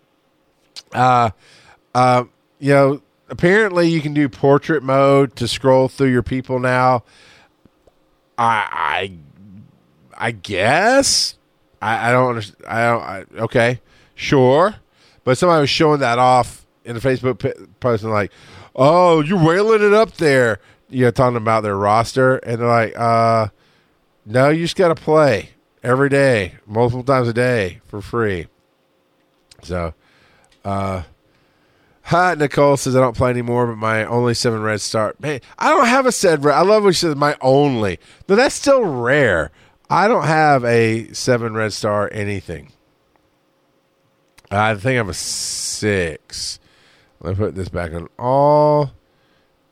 [0.92, 1.30] Uh,
[1.94, 2.24] uh,
[2.58, 7.02] you know, apparently you can do portrait mode to scroll through your people now.
[8.38, 9.14] I,
[10.18, 11.36] I, I guess
[11.82, 12.64] I, I don't understand.
[12.66, 13.02] I don't.
[13.02, 13.80] I, okay,
[14.14, 14.76] sure,
[15.24, 17.40] but somebody was showing that off in the Facebook
[17.80, 18.32] post and like,
[18.76, 20.60] oh, you're wailing it up there.
[20.88, 23.48] You know, talking about their roster, and they're like, uh,
[24.24, 25.50] no, you just got to play
[25.82, 28.46] every day, multiple times a day for free.
[29.62, 29.94] So,
[30.64, 31.02] uh,
[32.06, 35.14] Hi, Nicole says I don't play anymore, but my only seven red star.
[35.20, 36.56] Man, I don't have a said red.
[36.56, 37.98] I love when she says my only.
[38.28, 39.50] No, that's still rare.
[39.92, 42.72] I don't have a seven red star anything.
[44.50, 46.58] I think I'm a six.
[47.20, 48.92] Let me put this back on all,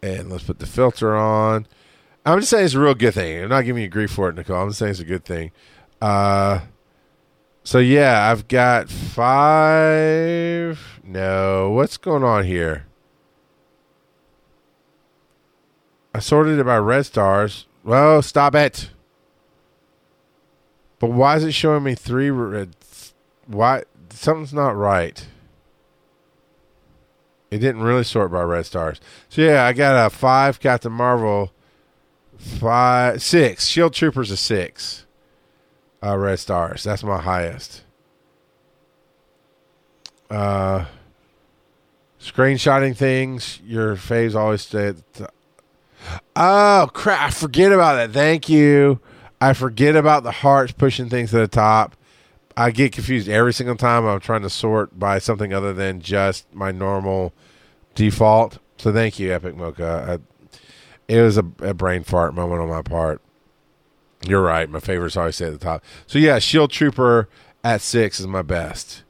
[0.03, 1.67] and let's put the filter on.
[2.27, 3.45] I'm just saying it's a real good thing.
[3.45, 4.61] I'm not giving you grief for it, Nicole.
[4.61, 5.53] I'm just saying it's a good thing.
[6.03, 6.61] Uh,
[7.65, 10.79] so yeah, I've got five.
[11.03, 12.85] No, what's going on here?
[16.15, 17.67] I sorted it by red stars.
[17.83, 18.91] Well, stop it.
[21.01, 22.77] But why is it showing me three red?
[23.47, 25.27] Why something's not right?
[27.51, 29.01] It didn't really sort by red stars.
[29.29, 31.53] So yeah, I got a five Captain Marvel,
[32.37, 35.07] five, six Shield Troopers a six.
[36.03, 36.83] Uh, red stars.
[36.83, 37.83] That's my highest.
[40.31, 40.87] Uh,
[42.21, 43.61] screenshotting things.
[43.65, 44.89] Your faves always stay.
[44.89, 45.29] At the
[46.37, 47.21] oh crap!
[47.21, 48.13] I forget about that.
[48.13, 49.01] Thank you.
[49.41, 51.97] I forget about the hearts pushing things to the top.
[52.57, 56.53] I get confused every single time I'm trying to sort by something other than just
[56.53, 57.33] my normal
[57.95, 58.59] default.
[58.77, 60.21] So thank you, Epic Mocha.
[60.21, 60.59] I,
[61.09, 63.21] it was a, a, brain fart moment on my part.
[64.27, 64.69] You're right.
[64.69, 65.83] My favorites always stay at the top.
[66.07, 67.29] So yeah, Shield Trooper
[67.65, 69.03] at six is my best,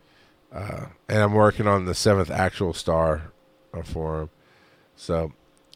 [0.52, 3.32] uh, and I'm working on the seventh actual star
[3.84, 4.30] for him.
[4.96, 5.32] So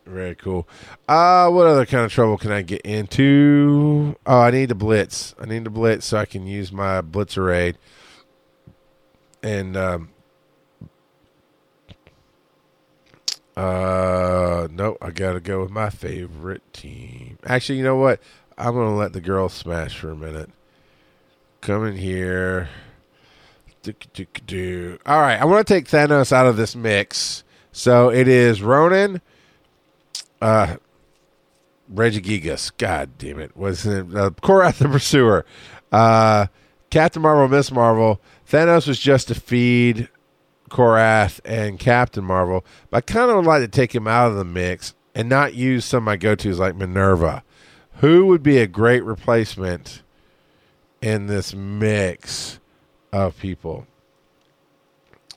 [0.06, 0.68] very cool.
[1.08, 4.16] Uh, what other kind of trouble can I get into?
[4.26, 5.34] Oh, I need to blitz.
[5.40, 7.78] I need to blitz so I can use my blitzer aid.
[9.42, 10.10] And um,
[13.56, 17.38] Uh, no, I gotta go with my favorite team.
[17.44, 18.20] Actually, you know what?
[18.58, 20.50] I'm gonna let the girls smash for a minute.
[21.60, 22.68] Come in here.
[23.86, 27.44] All right, I want to take Thanos out of this mix.
[27.70, 29.20] So it is Ronan,
[30.44, 30.76] uh,
[31.92, 32.70] Regigigas.
[32.76, 33.56] God damn it.
[33.56, 35.46] Was it uh, Korath the Pursuer?
[35.90, 36.46] Uh,
[36.90, 38.20] Captain Marvel, Miss Marvel.
[38.48, 40.08] Thanos was just to feed
[40.68, 42.64] Korath and Captain Marvel.
[42.90, 45.54] But I kind of would like to take him out of the mix and not
[45.54, 47.42] use some of my go tos like Minerva.
[47.98, 50.02] Who would be a great replacement
[51.00, 52.60] in this mix
[53.12, 53.86] of people?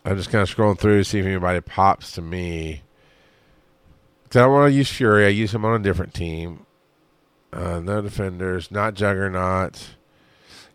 [0.03, 2.81] I'm just kind of scrolling through to see if anybody pops to me.
[4.27, 5.25] Because I don't want to use Fury.
[5.25, 6.65] I use him on a different team.
[7.53, 8.71] Uh, no defenders.
[8.71, 9.95] Not Juggernaut.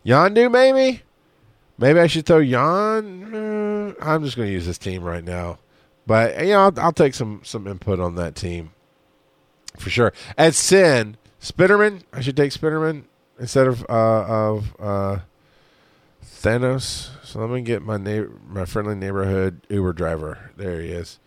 [0.05, 1.03] Yondu, maybe?
[1.77, 3.33] Maybe I should throw Yon.
[3.33, 5.59] Uh, I'm just going to use this team right now.
[6.07, 8.71] But, you know, I'll, I'll, take some, some input on that team
[9.77, 10.13] for sure.
[10.37, 12.01] At Sin, Spiderman.
[12.11, 13.03] I should take Spiderman
[13.39, 15.19] instead of uh, of uh,
[16.23, 17.09] Thanos.
[17.23, 20.51] So let me get my na- my friendly neighborhood Uber driver.
[20.57, 21.19] There he is.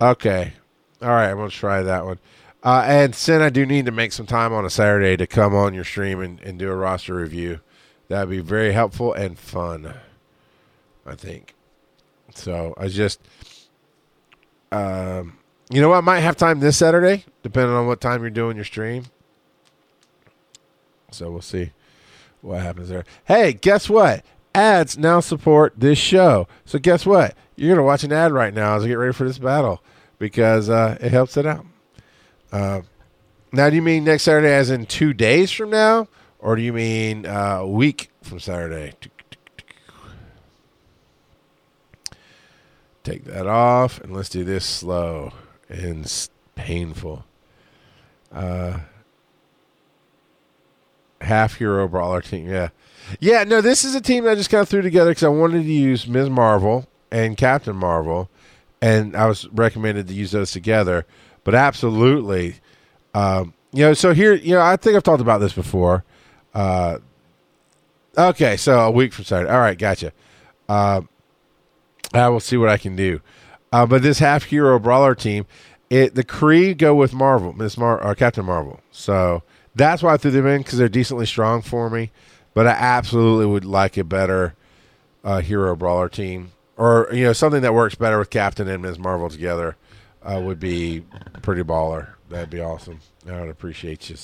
[0.00, 0.54] Okay.
[1.02, 2.18] All right, I'm gonna try that one.
[2.62, 5.54] Uh, and Sin, I do need to make some time on a Saturday to come
[5.54, 7.60] on your stream and, and do a roster review.
[8.08, 9.94] That'd be very helpful and fun.
[11.06, 11.54] I think.
[12.34, 13.20] So I just,
[14.70, 15.38] um,
[15.70, 15.98] you know what?
[15.98, 19.04] I might have time this Saturday, depending on what time you're doing your stream.
[21.10, 21.72] So we'll see
[22.42, 23.04] what happens there.
[23.24, 24.24] Hey, guess what?
[24.54, 26.48] ads now support this show.
[26.64, 27.34] So guess what?
[27.56, 29.82] You're gonna watch an ad right now as I get ready for this battle
[30.20, 31.66] because uh, it helps it out.
[32.52, 32.82] Uh,
[33.50, 36.06] now, do you mean next Saturday, as in two days from now,
[36.38, 38.92] or do you mean uh, a week from Saturday?
[43.02, 45.32] Take that off, and let's do this slow
[45.68, 47.24] and painful.
[48.30, 48.80] Uh,
[51.22, 52.68] half hero brawler team, yeah.
[53.18, 55.62] Yeah, no, this is a team I just kind of threw together because I wanted
[55.62, 56.28] to use Ms.
[56.28, 58.28] Marvel and Captain Marvel,
[58.82, 61.06] and I was recommended to use those together.
[61.44, 62.56] But absolutely,
[63.14, 66.04] um, you know, so here, you know, I think I've talked about this before.
[66.54, 66.98] Uh,
[68.16, 69.50] okay, so a week from Saturday.
[69.50, 70.12] All right, gotcha.
[70.68, 71.02] Uh,
[72.12, 73.20] I will see what I can do.
[73.72, 75.46] Uh, but this half hero brawler team,
[75.88, 78.80] it the Kree go with Marvel, Miss Mar or Captain Marvel.
[78.90, 79.42] So
[79.74, 82.10] that's why I threw them in because they're decently strong for me.
[82.52, 84.54] But I absolutely would like a better
[85.22, 86.50] uh, hero brawler team,
[86.80, 88.98] or you know something that works better with Captain and Ms.
[88.98, 89.76] Marvel together
[90.22, 91.04] uh, would be
[91.42, 92.14] pretty baller.
[92.30, 93.00] That'd be awesome.
[93.28, 94.16] I would appreciate you.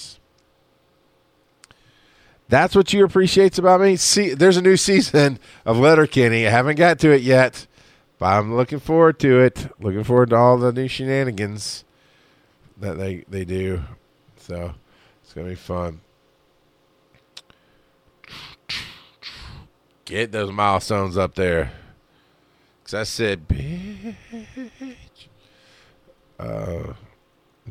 [2.49, 3.97] That's what you appreciates about me.
[3.97, 6.47] See, there's a new season of Letterkenny.
[6.47, 7.67] I haven't got to it yet,
[8.19, 9.69] but I'm looking forward to it.
[9.79, 11.85] Looking forward to all the new shenanigans
[12.79, 13.83] that they they do.
[14.39, 14.73] So
[15.23, 16.01] it's gonna be fun.
[20.07, 21.73] Get those milestones up there.
[22.87, 24.14] Because I said, bitch.
[26.39, 26.93] Uh,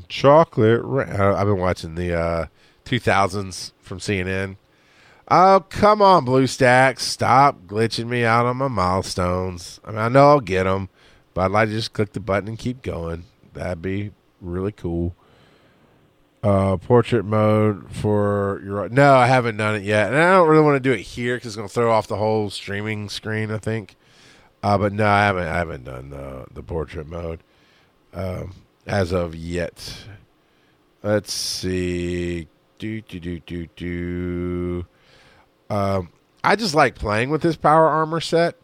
[0.09, 0.81] chocolate.
[0.83, 2.45] Ra- I've been watching the uh,
[2.83, 4.57] 2000s from CNN.
[5.31, 6.99] Oh, come on, BlueStacks.
[6.99, 9.79] Stop glitching me out on my milestones.
[9.85, 10.89] I mean, I know I'll get them,
[11.33, 13.23] but I'd like to just click the button and keep going.
[13.53, 14.11] That'd be
[14.41, 15.15] really cool
[16.43, 18.89] uh, portrait mode for your.
[18.89, 21.37] No, I haven't done it yet, and I don't really want to do it here
[21.37, 23.49] because it's going to throw off the whole streaming screen.
[23.49, 23.95] I think,
[24.65, 25.47] uh, but no, I haven't.
[25.47, 27.41] I haven't done the the portrait mode
[28.15, 28.51] um,
[28.87, 29.95] as of yet.
[31.03, 32.47] Let's see.
[32.79, 34.85] Do do do do do.
[35.69, 36.09] Um,
[36.43, 38.55] I just like playing with this power armor set,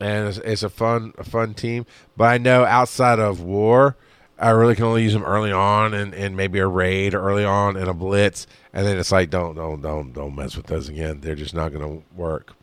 [0.00, 1.84] and it's, it's a fun a fun team.
[2.16, 3.94] But I know outside of war
[4.38, 7.76] I really can only use them early on and, and maybe a raid early on
[7.76, 11.20] and a blitz, and then it's like don't don't don't don't mess with those again.
[11.20, 12.54] They're just not going to work.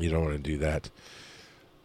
[0.00, 0.90] You don't want to do that.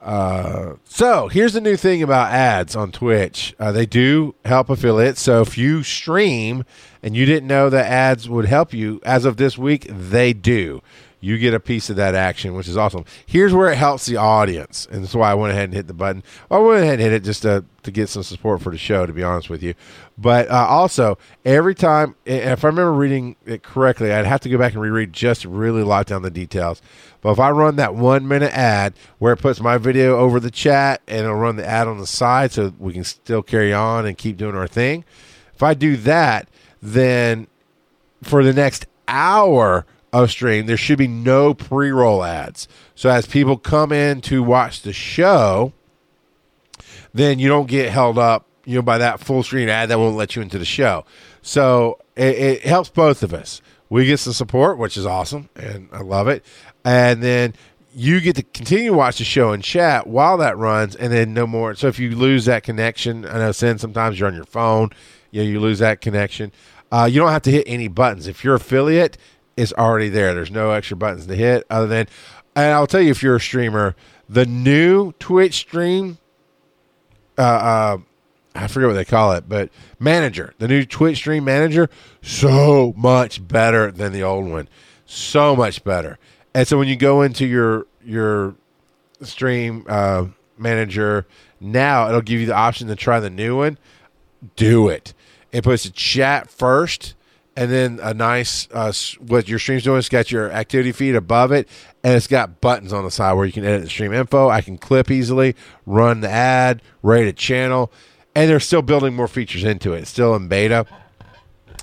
[0.02, 3.56] Uh, so here's the new thing about ads on Twitch.
[3.58, 5.22] Uh, they do help affiliates.
[5.22, 6.66] So if you stream
[7.02, 10.82] and you didn't know that ads would help you, as of this week, they do
[11.24, 13.06] you get a piece of that action, which is awesome.
[13.26, 15.94] Here's where it helps the audience, and that's why I went ahead and hit the
[15.94, 16.22] button.
[16.52, 19.06] I went ahead and hit it just to to get some support for the show,
[19.06, 19.74] to be honest with you.
[20.18, 24.58] But uh, also, every time, if I remember reading it correctly, I'd have to go
[24.58, 26.82] back and reread just to really lock down the details.
[27.22, 30.52] But if I run that one minute ad where it puts my video over the
[30.52, 34.06] chat and it'll run the ad on the side so we can still carry on
[34.06, 35.06] and keep doing our thing,
[35.54, 36.50] if I do that,
[36.82, 37.48] then
[38.22, 42.68] for the next hour of stream, there should be no pre roll ads.
[42.96, 45.74] So as people come in to watch the show,
[47.14, 50.16] then you don't get held up, you know, by that full screen ad that won't
[50.16, 51.04] let you into the show.
[51.42, 53.62] So it, it helps both of us.
[53.90, 56.46] We get some support, which is awesome, and I love it.
[56.86, 57.54] And then
[57.94, 61.34] you get to continue to watch the show and chat while that runs, and then
[61.34, 61.76] no more.
[61.76, 64.90] So if you lose that connection, I know, Sin, sometimes you're on your phone,
[65.32, 66.52] you know, you lose that connection.
[66.92, 68.28] Uh, you don't have to hit any buttons.
[68.28, 69.18] If you're affiliate
[69.56, 72.08] is already there, there's no extra buttons to hit other than,
[72.56, 73.96] and I'll tell you if you're a streamer,
[74.30, 76.18] the new Twitch stream,
[77.38, 77.98] uh, uh,
[78.56, 81.90] I forget what they call it, but manager, the new Twitch stream manager,
[82.22, 84.68] so much better than the old one,
[85.06, 86.20] so much better.
[86.54, 88.56] And so when you go into your your
[89.22, 90.26] stream uh,
[90.58, 91.26] manager
[91.60, 93.78] now, it'll give you the option to try the new one.
[94.56, 95.14] Do it.
[95.52, 97.16] It puts a chat first,
[97.56, 100.00] and then a nice uh, what your stream's doing.
[100.00, 101.68] It's got your activity feed above it,
[102.04, 104.50] and it's got buttons on the side where you can edit the stream info.
[104.50, 107.92] I can clip easily, run the ad, rate a channel,
[108.36, 110.00] and they're still building more features into it.
[110.00, 110.86] It's still in beta,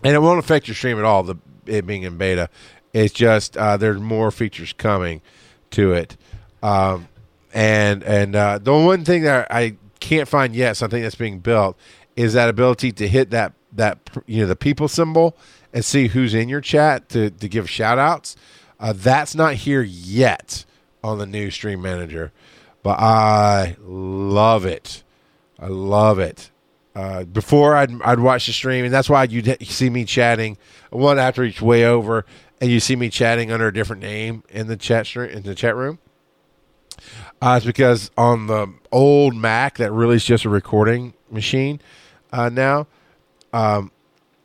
[0.03, 1.23] and it won't affect your stream at all.
[1.23, 2.49] The it being in beta,
[2.93, 5.23] it's just uh, there's more features coming
[5.71, 6.17] to it.
[6.63, 7.09] Um,
[7.55, 11.77] and and uh, the one thing that I can't find yet, something that's being built,
[12.17, 15.37] is that ability to hit that that you know the people symbol
[15.73, 18.37] and see who's in your chat to to give shout outs.
[18.79, 20.65] Uh, that's not here yet
[21.05, 22.33] on the new stream manager,
[22.83, 25.03] but I love it.
[25.59, 26.51] I love it.
[26.95, 30.59] Uh, before I'd I'd watch the stream, and that's why you'd see me chatting
[30.91, 32.25] one after each way over,
[32.61, 35.55] and you see me chatting under a different name in the chat stream in the
[35.55, 35.99] chat room.
[37.41, 41.81] Uh, it's because on the old Mac that really is just a recording machine
[42.33, 42.87] uh, now.
[43.53, 43.91] Um,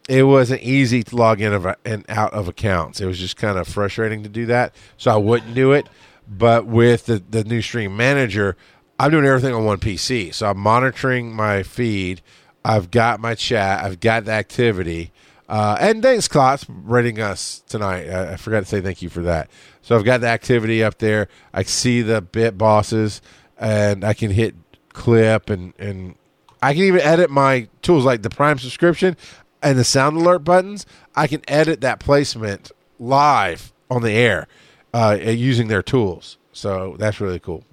[0.07, 3.01] it wasn't easy to log in of, and out of accounts.
[3.01, 5.87] It was just kind of frustrating to do that, so I wouldn't do it.
[6.27, 8.55] But with the the new Stream Manager,
[8.99, 12.21] I'm doing everything on one PC, so I'm monitoring my feed.
[12.63, 13.83] I've got my chat.
[13.83, 15.11] I've got the activity.
[15.47, 18.09] Uh, and thanks, Klotz, rating us tonight.
[18.09, 19.51] I, I forgot to say thank you for that.
[19.83, 21.27] So I've got the activity up there.
[21.53, 23.21] I see the bit bosses,
[23.59, 24.55] and I can hit
[24.95, 26.15] clip and and
[26.61, 29.17] I can even edit my tools like the Prime subscription
[29.65, 30.85] and the sound alert buttons.
[31.15, 34.47] I can edit that placement live on the air
[34.93, 36.37] uh, using their tools.
[36.53, 37.63] So that's really cool.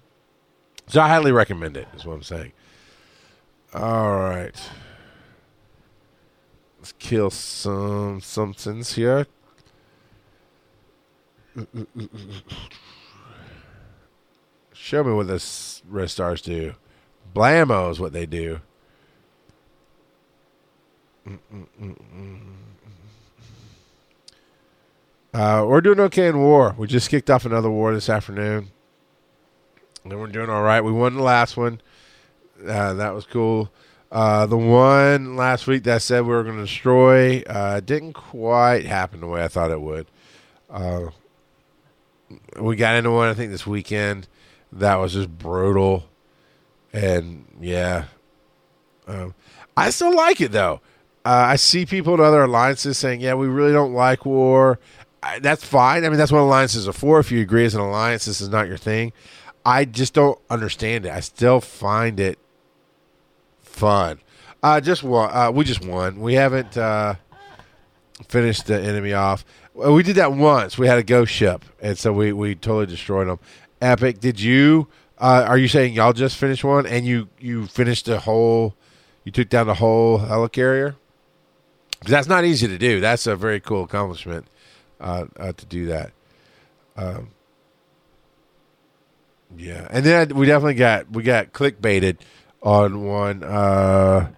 [0.88, 1.86] So I highly recommend it.
[1.94, 2.52] Is what I'm saying.
[3.74, 4.56] All right.
[6.78, 9.26] Let's kill some somethings here.
[14.72, 16.74] Show me what the red stars do.
[17.34, 18.60] Blammo is what they do.
[25.34, 26.74] Uh, we're doing okay in war.
[26.76, 28.70] We just kicked off another war this afternoon.
[30.04, 30.80] And we're doing all right.
[30.82, 31.80] We won the last one.
[32.60, 33.70] Uh, that was cool.
[34.10, 38.84] Uh, the one last week that said we were going to destroy uh, didn't quite
[38.84, 40.06] happen the way I thought it would.
[40.68, 41.06] Uh,
[42.60, 44.28] we got into one, I think, this weekend
[44.72, 46.04] that was just brutal.
[46.92, 48.04] And yeah,
[49.06, 49.34] um,
[49.76, 50.80] I still like it though.
[51.24, 54.78] Uh, I see people in other alliances saying, "Yeah, we really don't like war."
[55.22, 56.04] I, that's fine.
[56.04, 57.20] I mean, that's what alliances are for.
[57.20, 59.12] If you agree as an alliance, this is not your thing.
[59.64, 61.12] I just don't understand it.
[61.12, 62.38] I still find it
[63.60, 64.18] fun.
[64.62, 65.30] Uh, just won.
[65.32, 66.20] Uh, we just won.
[66.20, 67.14] We haven't uh,
[68.28, 69.44] finished the enemy off.
[69.74, 70.76] We did that once.
[70.76, 73.38] We had a ghost ship, and so we we totally destroyed them.
[73.80, 74.20] Epic.
[74.20, 74.88] Did you?
[75.18, 78.74] Uh, are you saying y'all just finished one and you you finished the whole?
[79.24, 80.96] You took down the whole helicarrier.
[82.06, 83.00] That's not easy to do.
[83.00, 84.46] That's a very cool accomplishment
[85.00, 86.12] uh, uh, to do that.
[86.96, 87.28] Um,
[89.56, 92.18] yeah, and then we definitely got we got clickbaited
[92.62, 93.42] on one.
[93.42, 94.28] Uh,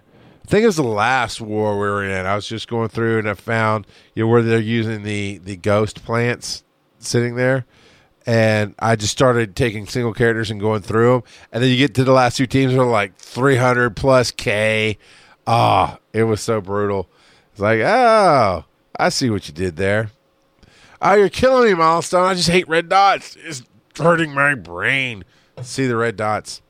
[0.44, 2.26] I think it was the last war we were in.
[2.26, 5.56] I was just going through and I found you know where they're using the the
[5.56, 6.64] ghost plants
[6.98, 7.64] sitting there,
[8.26, 11.22] and I just started taking single characters and going through them.
[11.52, 14.98] And then you get to the last two teams are like three hundred plus K.
[15.46, 17.08] Ah, oh, it was so brutal.
[17.54, 18.64] It's like, oh,
[18.98, 20.10] I see what you did there.
[21.00, 22.24] Oh, you're killing me, milestone.
[22.24, 23.36] I just hate red dots.
[23.40, 23.62] It's
[23.96, 25.24] hurting my brain.
[25.62, 26.62] See the red dots.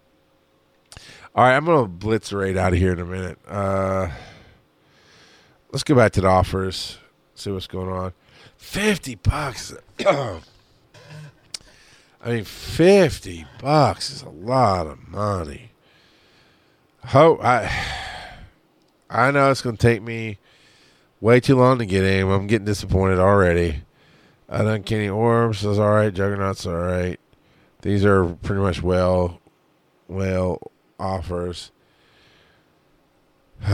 [1.35, 3.39] All right, I'm gonna blitz right out of here in a minute.
[3.49, 4.11] Uh,
[5.73, 6.99] let's go back to the offers.
[7.35, 8.13] See what's going on.
[8.59, 9.73] Fifty bucks.
[10.07, 10.41] I
[12.27, 15.71] mean, fifty bucks is a lot of money.
[17.07, 17.71] Hope I.
[19.09, 20.37] I know it's gonna take me
[21.25, 22.31] way too long to get in.
[22.31, 23.81] I'm getting disappointed already.
[24.47, 26.13] I done Kenny Orbs is all right.
[26.13, 27.19] Juggernaut's all right.
[27.81, 29.41] These are pretty much well,
[30.07, 30.71] well
[31.01, 31.73] offers.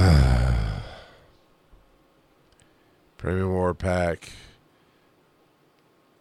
[3.18, 4.30] Premium War Pack.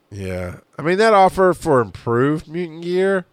[0.09, 0.61] Yeah.
[0.79, 3.27] I mean, that offer for improved mutant gear,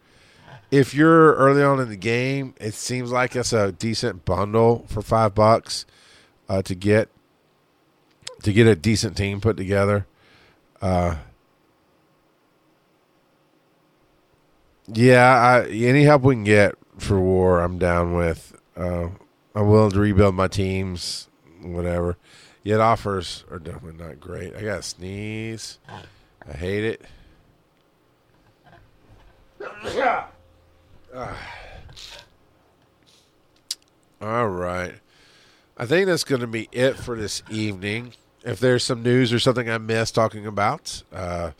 [0.69, 5.01] if you're early on in the game, it seems like it's a decent bundle for
[5.01, 5.87] five bucks
[6.47, 7.09] uh, to get
[8.43, 10.05] to get a decent team put together.
[10.81, 11.15] Uh,
[14.87, 18.57] yeah, I, any help we can get for war, I'm down with.
[18.75, 19.09] Uh,
[19.55, 21.27] I'm willing to rebuild my teams,
[21.61, 22.17] whatever.
[22.63, 24.55] Yet offers are definitely not great.
[24.55, 25.79] I got to sneeze.
[26.47, 27.01] I hate it.
[34.21, 34.95] All right.
[35.77, 38.13] I think that's going to be it for this evening.
[38.47, 41.51] If there's some news or something I missed talking about, uh,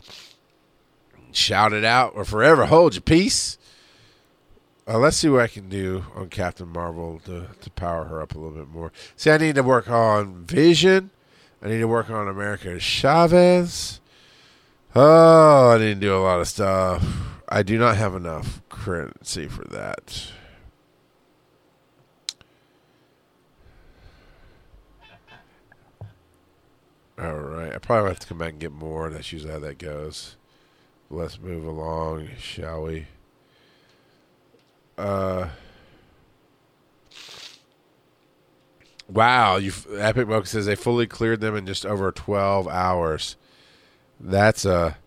[1.32, 3.58] shout it out or forever hold your peace.
[4.88, 8.34] Uh, let's see what I can do on Captain Marvel to, to power her up
[8.34, 8.90] a little bit more.
[9.16, 11.10] See, I need to work on Vision.
[11.62, 14.00] I need to work on America Chavez.
[14.94, 17.04] Oh, I need to do a lot of stuff.
[17.50, 20.32] I do not have enough currency for that.
[27.20, 27.74] All right.
[27.74, 29.10] I probably have to come back and get more.
[29.10, 30.36] That's usually how that goes.
[31.10, 33.06] Let's move along, shall we?
[34.96, 35.48] Uh.
[39.08, 43.36] Wow, you Epic Mocha says they fully cleared them in just over 12 hours.
[44.20, 44.98] That's a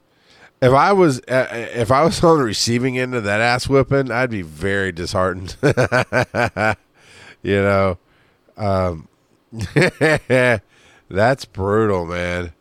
[0.61, 4.11] if I was uh, if I was on the receiving end of that ass whipping,
[4.11, 5.55] I'd be very disheartened.
[7.43, 7.97] you know,
[8.57, 9.07] um,
[11.11, 12.53] that's brutal, man.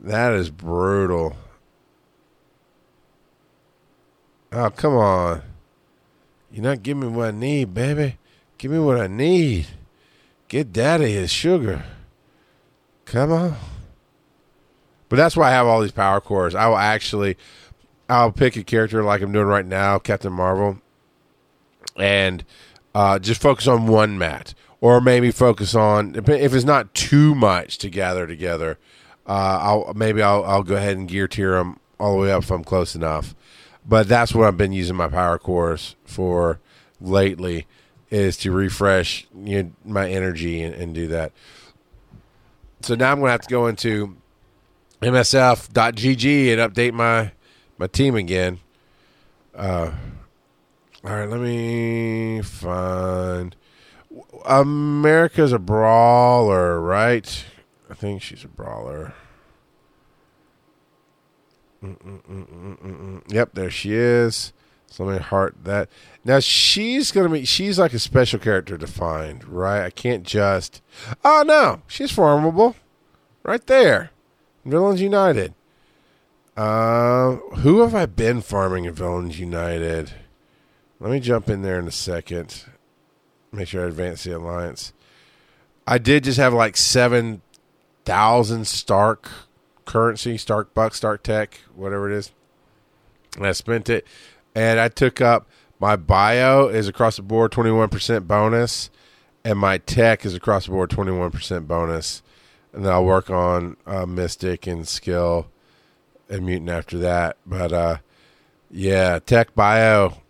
[0.00, 1.36] That is brutal.
[4.52, 5.42] Oh, come on.
[6.50, 8.18] You're not giving me what I need, baby.
[8.58, 9.68] Give me what I need.
[10.48, 11.84] Get daddy his sugar.
[13.06, 13.56] Come on.
[15.08, 16.54] But that's why I have all these power cores.
[16.54, 17.36] I will actually
[18.08, 20.78] I'll pick a character like I'm doing right now, Captain Marvel,
[21.96, 22.44] and
[22.94, 24.52] uh, just focus on one mat.
[24.82, 28.78] Or maybe focus on if it's not too much to gather together.
[29.24, 32.42] Uh, I'll maybe I'll, I'll go ahead and gear tier them all the way up
[32.42, 33.36] if I'm close enough.
[33.86, 36.58] But that's what I've been using my power cores for
[37.00, 37.66] lately
[38.10, 41.32] is to refresh you know, my energy and, and do that.
[42.82, 44.16] So now I'm going to have to go into
[45.00, 47.32] msf.gg and update my
[47.78, 48.58] my team again.
[49.54, 49.92] Uh,
[51.04, 53.56] all right, let me find.
[54.44, 57.44] America's a brawler, right?
[57.90, 59.14] I think she's a brawler.
[61.82, 63.32] Mm-mm-mm-mm-mm.
[63.32, 64.52] Yep, there she is.
[64.86, 65.88] So let me heart that.
[66.24, 67.44] Now she's gonna be.
[67.44, 69.84] She's like a special character defined, right?
[69.84, 70.82] I can't just.
[71.24, 72.76] Oh no, she's formable,
[73.42, 74.10] right there.
[74.64, 75.54] Villains United.
[76.56, 80.12] Uh, who have I been farming in Villains United?
[81.00, 82.64] Let me jump in there in a second.
[83.52, 84.92] Make sure I advance the alliance.
[85.86, 87.42] I did just have like seven
[88.04, 89.28] thousand Stark
[89.84, 92.32] currency, Stark Buck, Stark Tech, whatever it is.
[93.36, 94.06] And I spent it,
[94.54, 95.48] and I took up
[95.78, 98.90] my bio is across the board twenty one percent bonus,
[99.44, 102.22] and my tech is across the board twenty one percent bonus
[102.72, 105.48] and then I'll work on uh, Mystic and Skill
[106.28, 107.36] and Mutant after that.
[107.46, 107.98] But uh,
[108.70, 110.21] yeah, Tech Bio.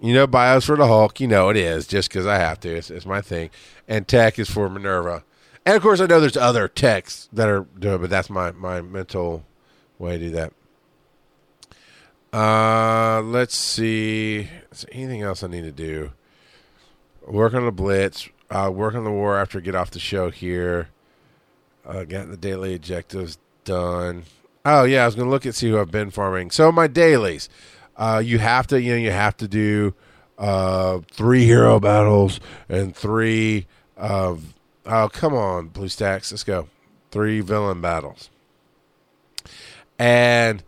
[0.00, 1.20] You know, Bio's for the Hulk.
[1.20, 2.68] You know it is, just because I have to.
[2.68, 3.50] It's, it's, my thing.
[3.88, 5.24] And Tech is for Minerva.
[5.66, 8.80] And of course, I know there's other techs that are doing, but that's my my
[8.80, 9.44] mental
[9.98, 10.52] way to do that.
[12.32, 14.48] Uh, let's see.
[14.70, 16.12] Is there anything else I need to do?
[17.26, 18.28] Work on the blitz.
[18.50, 20.88] Uh, work on the war after I get off the show here.
[21.84, 24.24] Uh, got the daily objectives done.
[24.64, 26.50] Oh yeah, I was gonna look at see who I've been farming.
[26.50, 27.48] So my dailies,
[27.98, 29.94] uh, you have to you know you have to do
[30.38, 33.66] uh, three hero battles and three.
[33.96, 34.36] Uh,
[34.86, 36.68] oh come on, BlueStacks, let's go.
[37.10, 38.30] Three villain battles,
[39.98, 40.62] and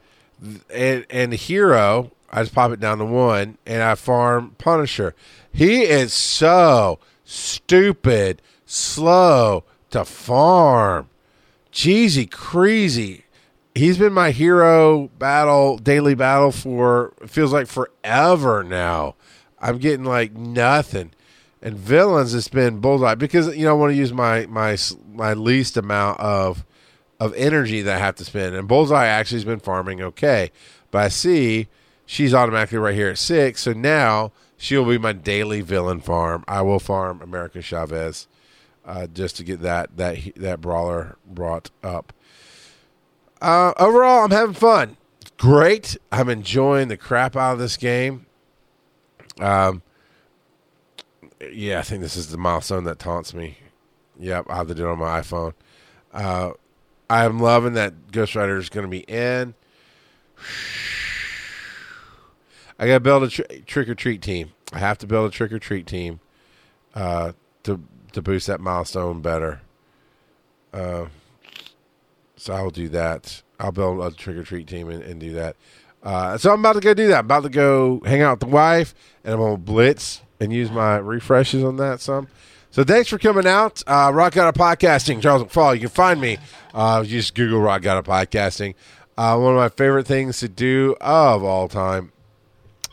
[0.73, 2.11] and and the hero.
[2.33, 5.15] I just pop it down to one, and I farm Punisher.
[5.53, 11.09] He is so stupid, slow to farm.
[11.73, 13.25] Jeezy crazy.
[13.75, 19.15] He's been my hero battle, daily battle for feels like forever now.
[19.61, 21.13] I'm getting like nothing.
[21.63, 24.77] And villains, it's been bullseye because you know I want to use my my
[25.13, 26.65] my least amount of
[27.21, 28.55] of energy that I have to spend.
[28.55, 30.51] And bullseye actually has been farming okay,
[30.91, 31.69] but I see
[32.07, 33.63] she's automatically right here at six.
[33.63, 36.45] So now she'll be my daily villain farm.
[36.49, 38.27] I will farm America Chavez
[38.85, 42.13] uh, just to get that that that brawler brought up.
[43.41, 44.97] Uh, overall, I'm having fun.
[45.39, 45.97] Great.
[46.13, 48.27] I'm enjoying the crap out of this game.
[49.41, 49.83] Um,
[51.51, 53.57] yeah, I think this is the milestone that taunts me.
[54.19, 55.55] Yep, I have to do it on my iPhone.
[56.13, 56.51] Uh,
[57.09, 59.55] I'm loving that Ghost Rider is going to be in.
[62.79, 64.53] I got to build a tr- trick or treat team.
[64.73, 66.21] I have to build a trick or treat team
[66.95, 67.33] uh,
[67.65, 67.81] to
[68.13, 69.61] to boost that milestone better.
[70.73, 71.07] Uh,
[72.41, 73.43] so I'll do that.
[73.59, 75.57] I'll build a trick or treat team and, and do that.
[76.03, 77.19] Uh, so I'm about to go do that.
[77.19, 80.71] I'm about to go hang out with the wife, and I'm gonna blitz and use
[80.71, 82.29] my refreshes on that some.
[82.71, 83.83] So thanks for coming out.
[83.87, 85.75] Uh, Rock God of Podcasting, Charles McFall.
[85.75, 86.39] You can find me.
[86.73, 88.75] Uh, just Google Rock God of Podcasting.
[89.19, 92.13] Uh, one of my favorite things to do of all time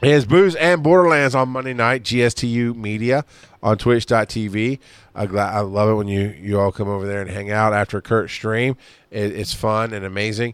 [0.02, 3.26] is Booze and Borderlands on Monday night, GSTU Media
[3.64, 4.80] on twitch.tv.
[5.16, 8.00] I, I love it when you, you all come over there and hang out after
[8.02, 8.78] Kurt stream.
[9.10, 10.54] It, it's fun and amazing.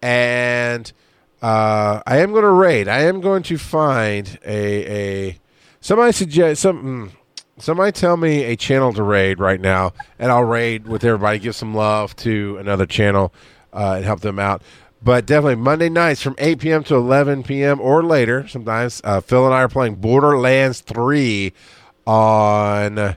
[0.00, 0.92] And
[1.42, 2.88] uh, I am going to raid.
[2.88, 4.92] I am going to find a,
[5.28, 5.38] a
[5.80, 7.12] somebody suggest some
[7.58, 11.38] somebody tell me a channel to raid right now, and I'll raid with everybody.
[11.38, 13.32] Give some love to another channel
[13.72, 14.62] uh, and help them out.
[15.04, 16.82] But definitely Monday nights from 8 p.m.
[16.84, 17.78] to 11 p.m.
[17.78, 18.48] or later.
[18.48, 21.52] Sometimes uh, Phil and I are playing Borderlands 3
[22.06, 23.16] on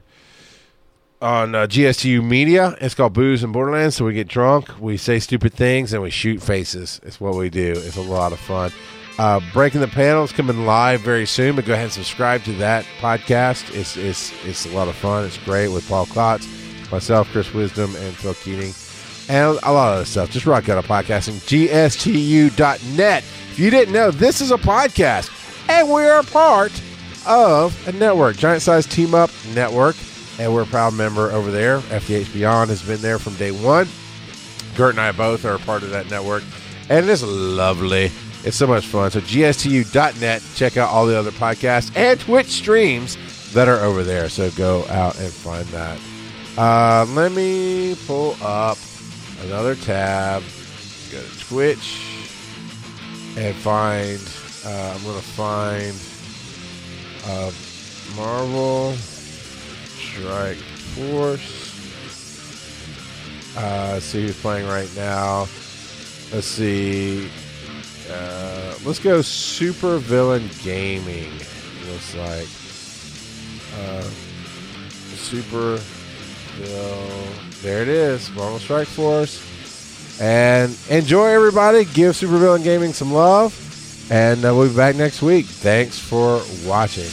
[1.20, 2.76] on uh, GSTU Media.
[2.82, 3.96] It's called Booze and Borderlands.
[3.96, 7.00] So we get drunk, we say stupid things, and we shoot faces.
[7.04, 7.72] It's what we do.
[7.76, 8.72] It's a lot of fun.
[9.18, 12.86] Uh, Breaking the Panels coming live very soon, but go ahead and subscribe to that
[13.00, 13.74] podcast.
[13.74, 15.26] It's it's it's a lot of fun.
[15.26, 16.48] It's great with Paul Klotz,
[16.92, 18.74] myself, Chris Wisdom, and Phil Keating,
[19.30, 20.30] and a lot of other stuff.
[20.30, 21.36] Just rock god of podcasting.
[21.48, 23.24] GSTU.net.
[23.24, 25.30] If you didn't know, this is a podcast,
[25.70, 26.72] and we are a part
[27.26, 29.96] of a network, Giant Size Team Up Network,
[30.40, 31.80] and we're a proud member over there.
[31.80, 33.88] FTH Beyond has been there from day one.
[34.76, 36.44] Kurt and I both are a part of that network,
[36.90, 38.12] and it is lovely.
[38.44, 39.12] It's so much fun.
[39.12, 43.18] So gstu.net, check out all the other podcasts and Twitch streams
[43.54, 44.30] that are over there.
[44.30, 46.00] So go out and find that.
[46.58, 48.78] Uh, let me pull up
[49.44, 50.44] another tab.
[51.12, 52.02] Go to Twitch
[53.38, 54.20] and find.
[54.66, 55.96] Uh, I'm gonna find
[57.26, 57.52] uh,
[58.16, 61.66] Marvel Strike Force.
[63.58, 65.48] Uh, see who's playing right now.
[66.32, 67.30] Let's see.
[68.12, 71.32] Uh, let's go Super Villain Gaming.
[71.90, 72.48] Looks like
[73.80, 74.02] uh,
[75.16, 75.78] Super
[76.58, 77.28] Villain.
[77.62, 79.42] There it is, Marvel Strike Force.
[80.22, 81.86] And enjoy, everybody.
[81.86, 83.54] Give Super Villain Gaming some love.
[84.12, 85.46] And uh, we'll be back next week.
[85.46, 87.10] Thanks for watching.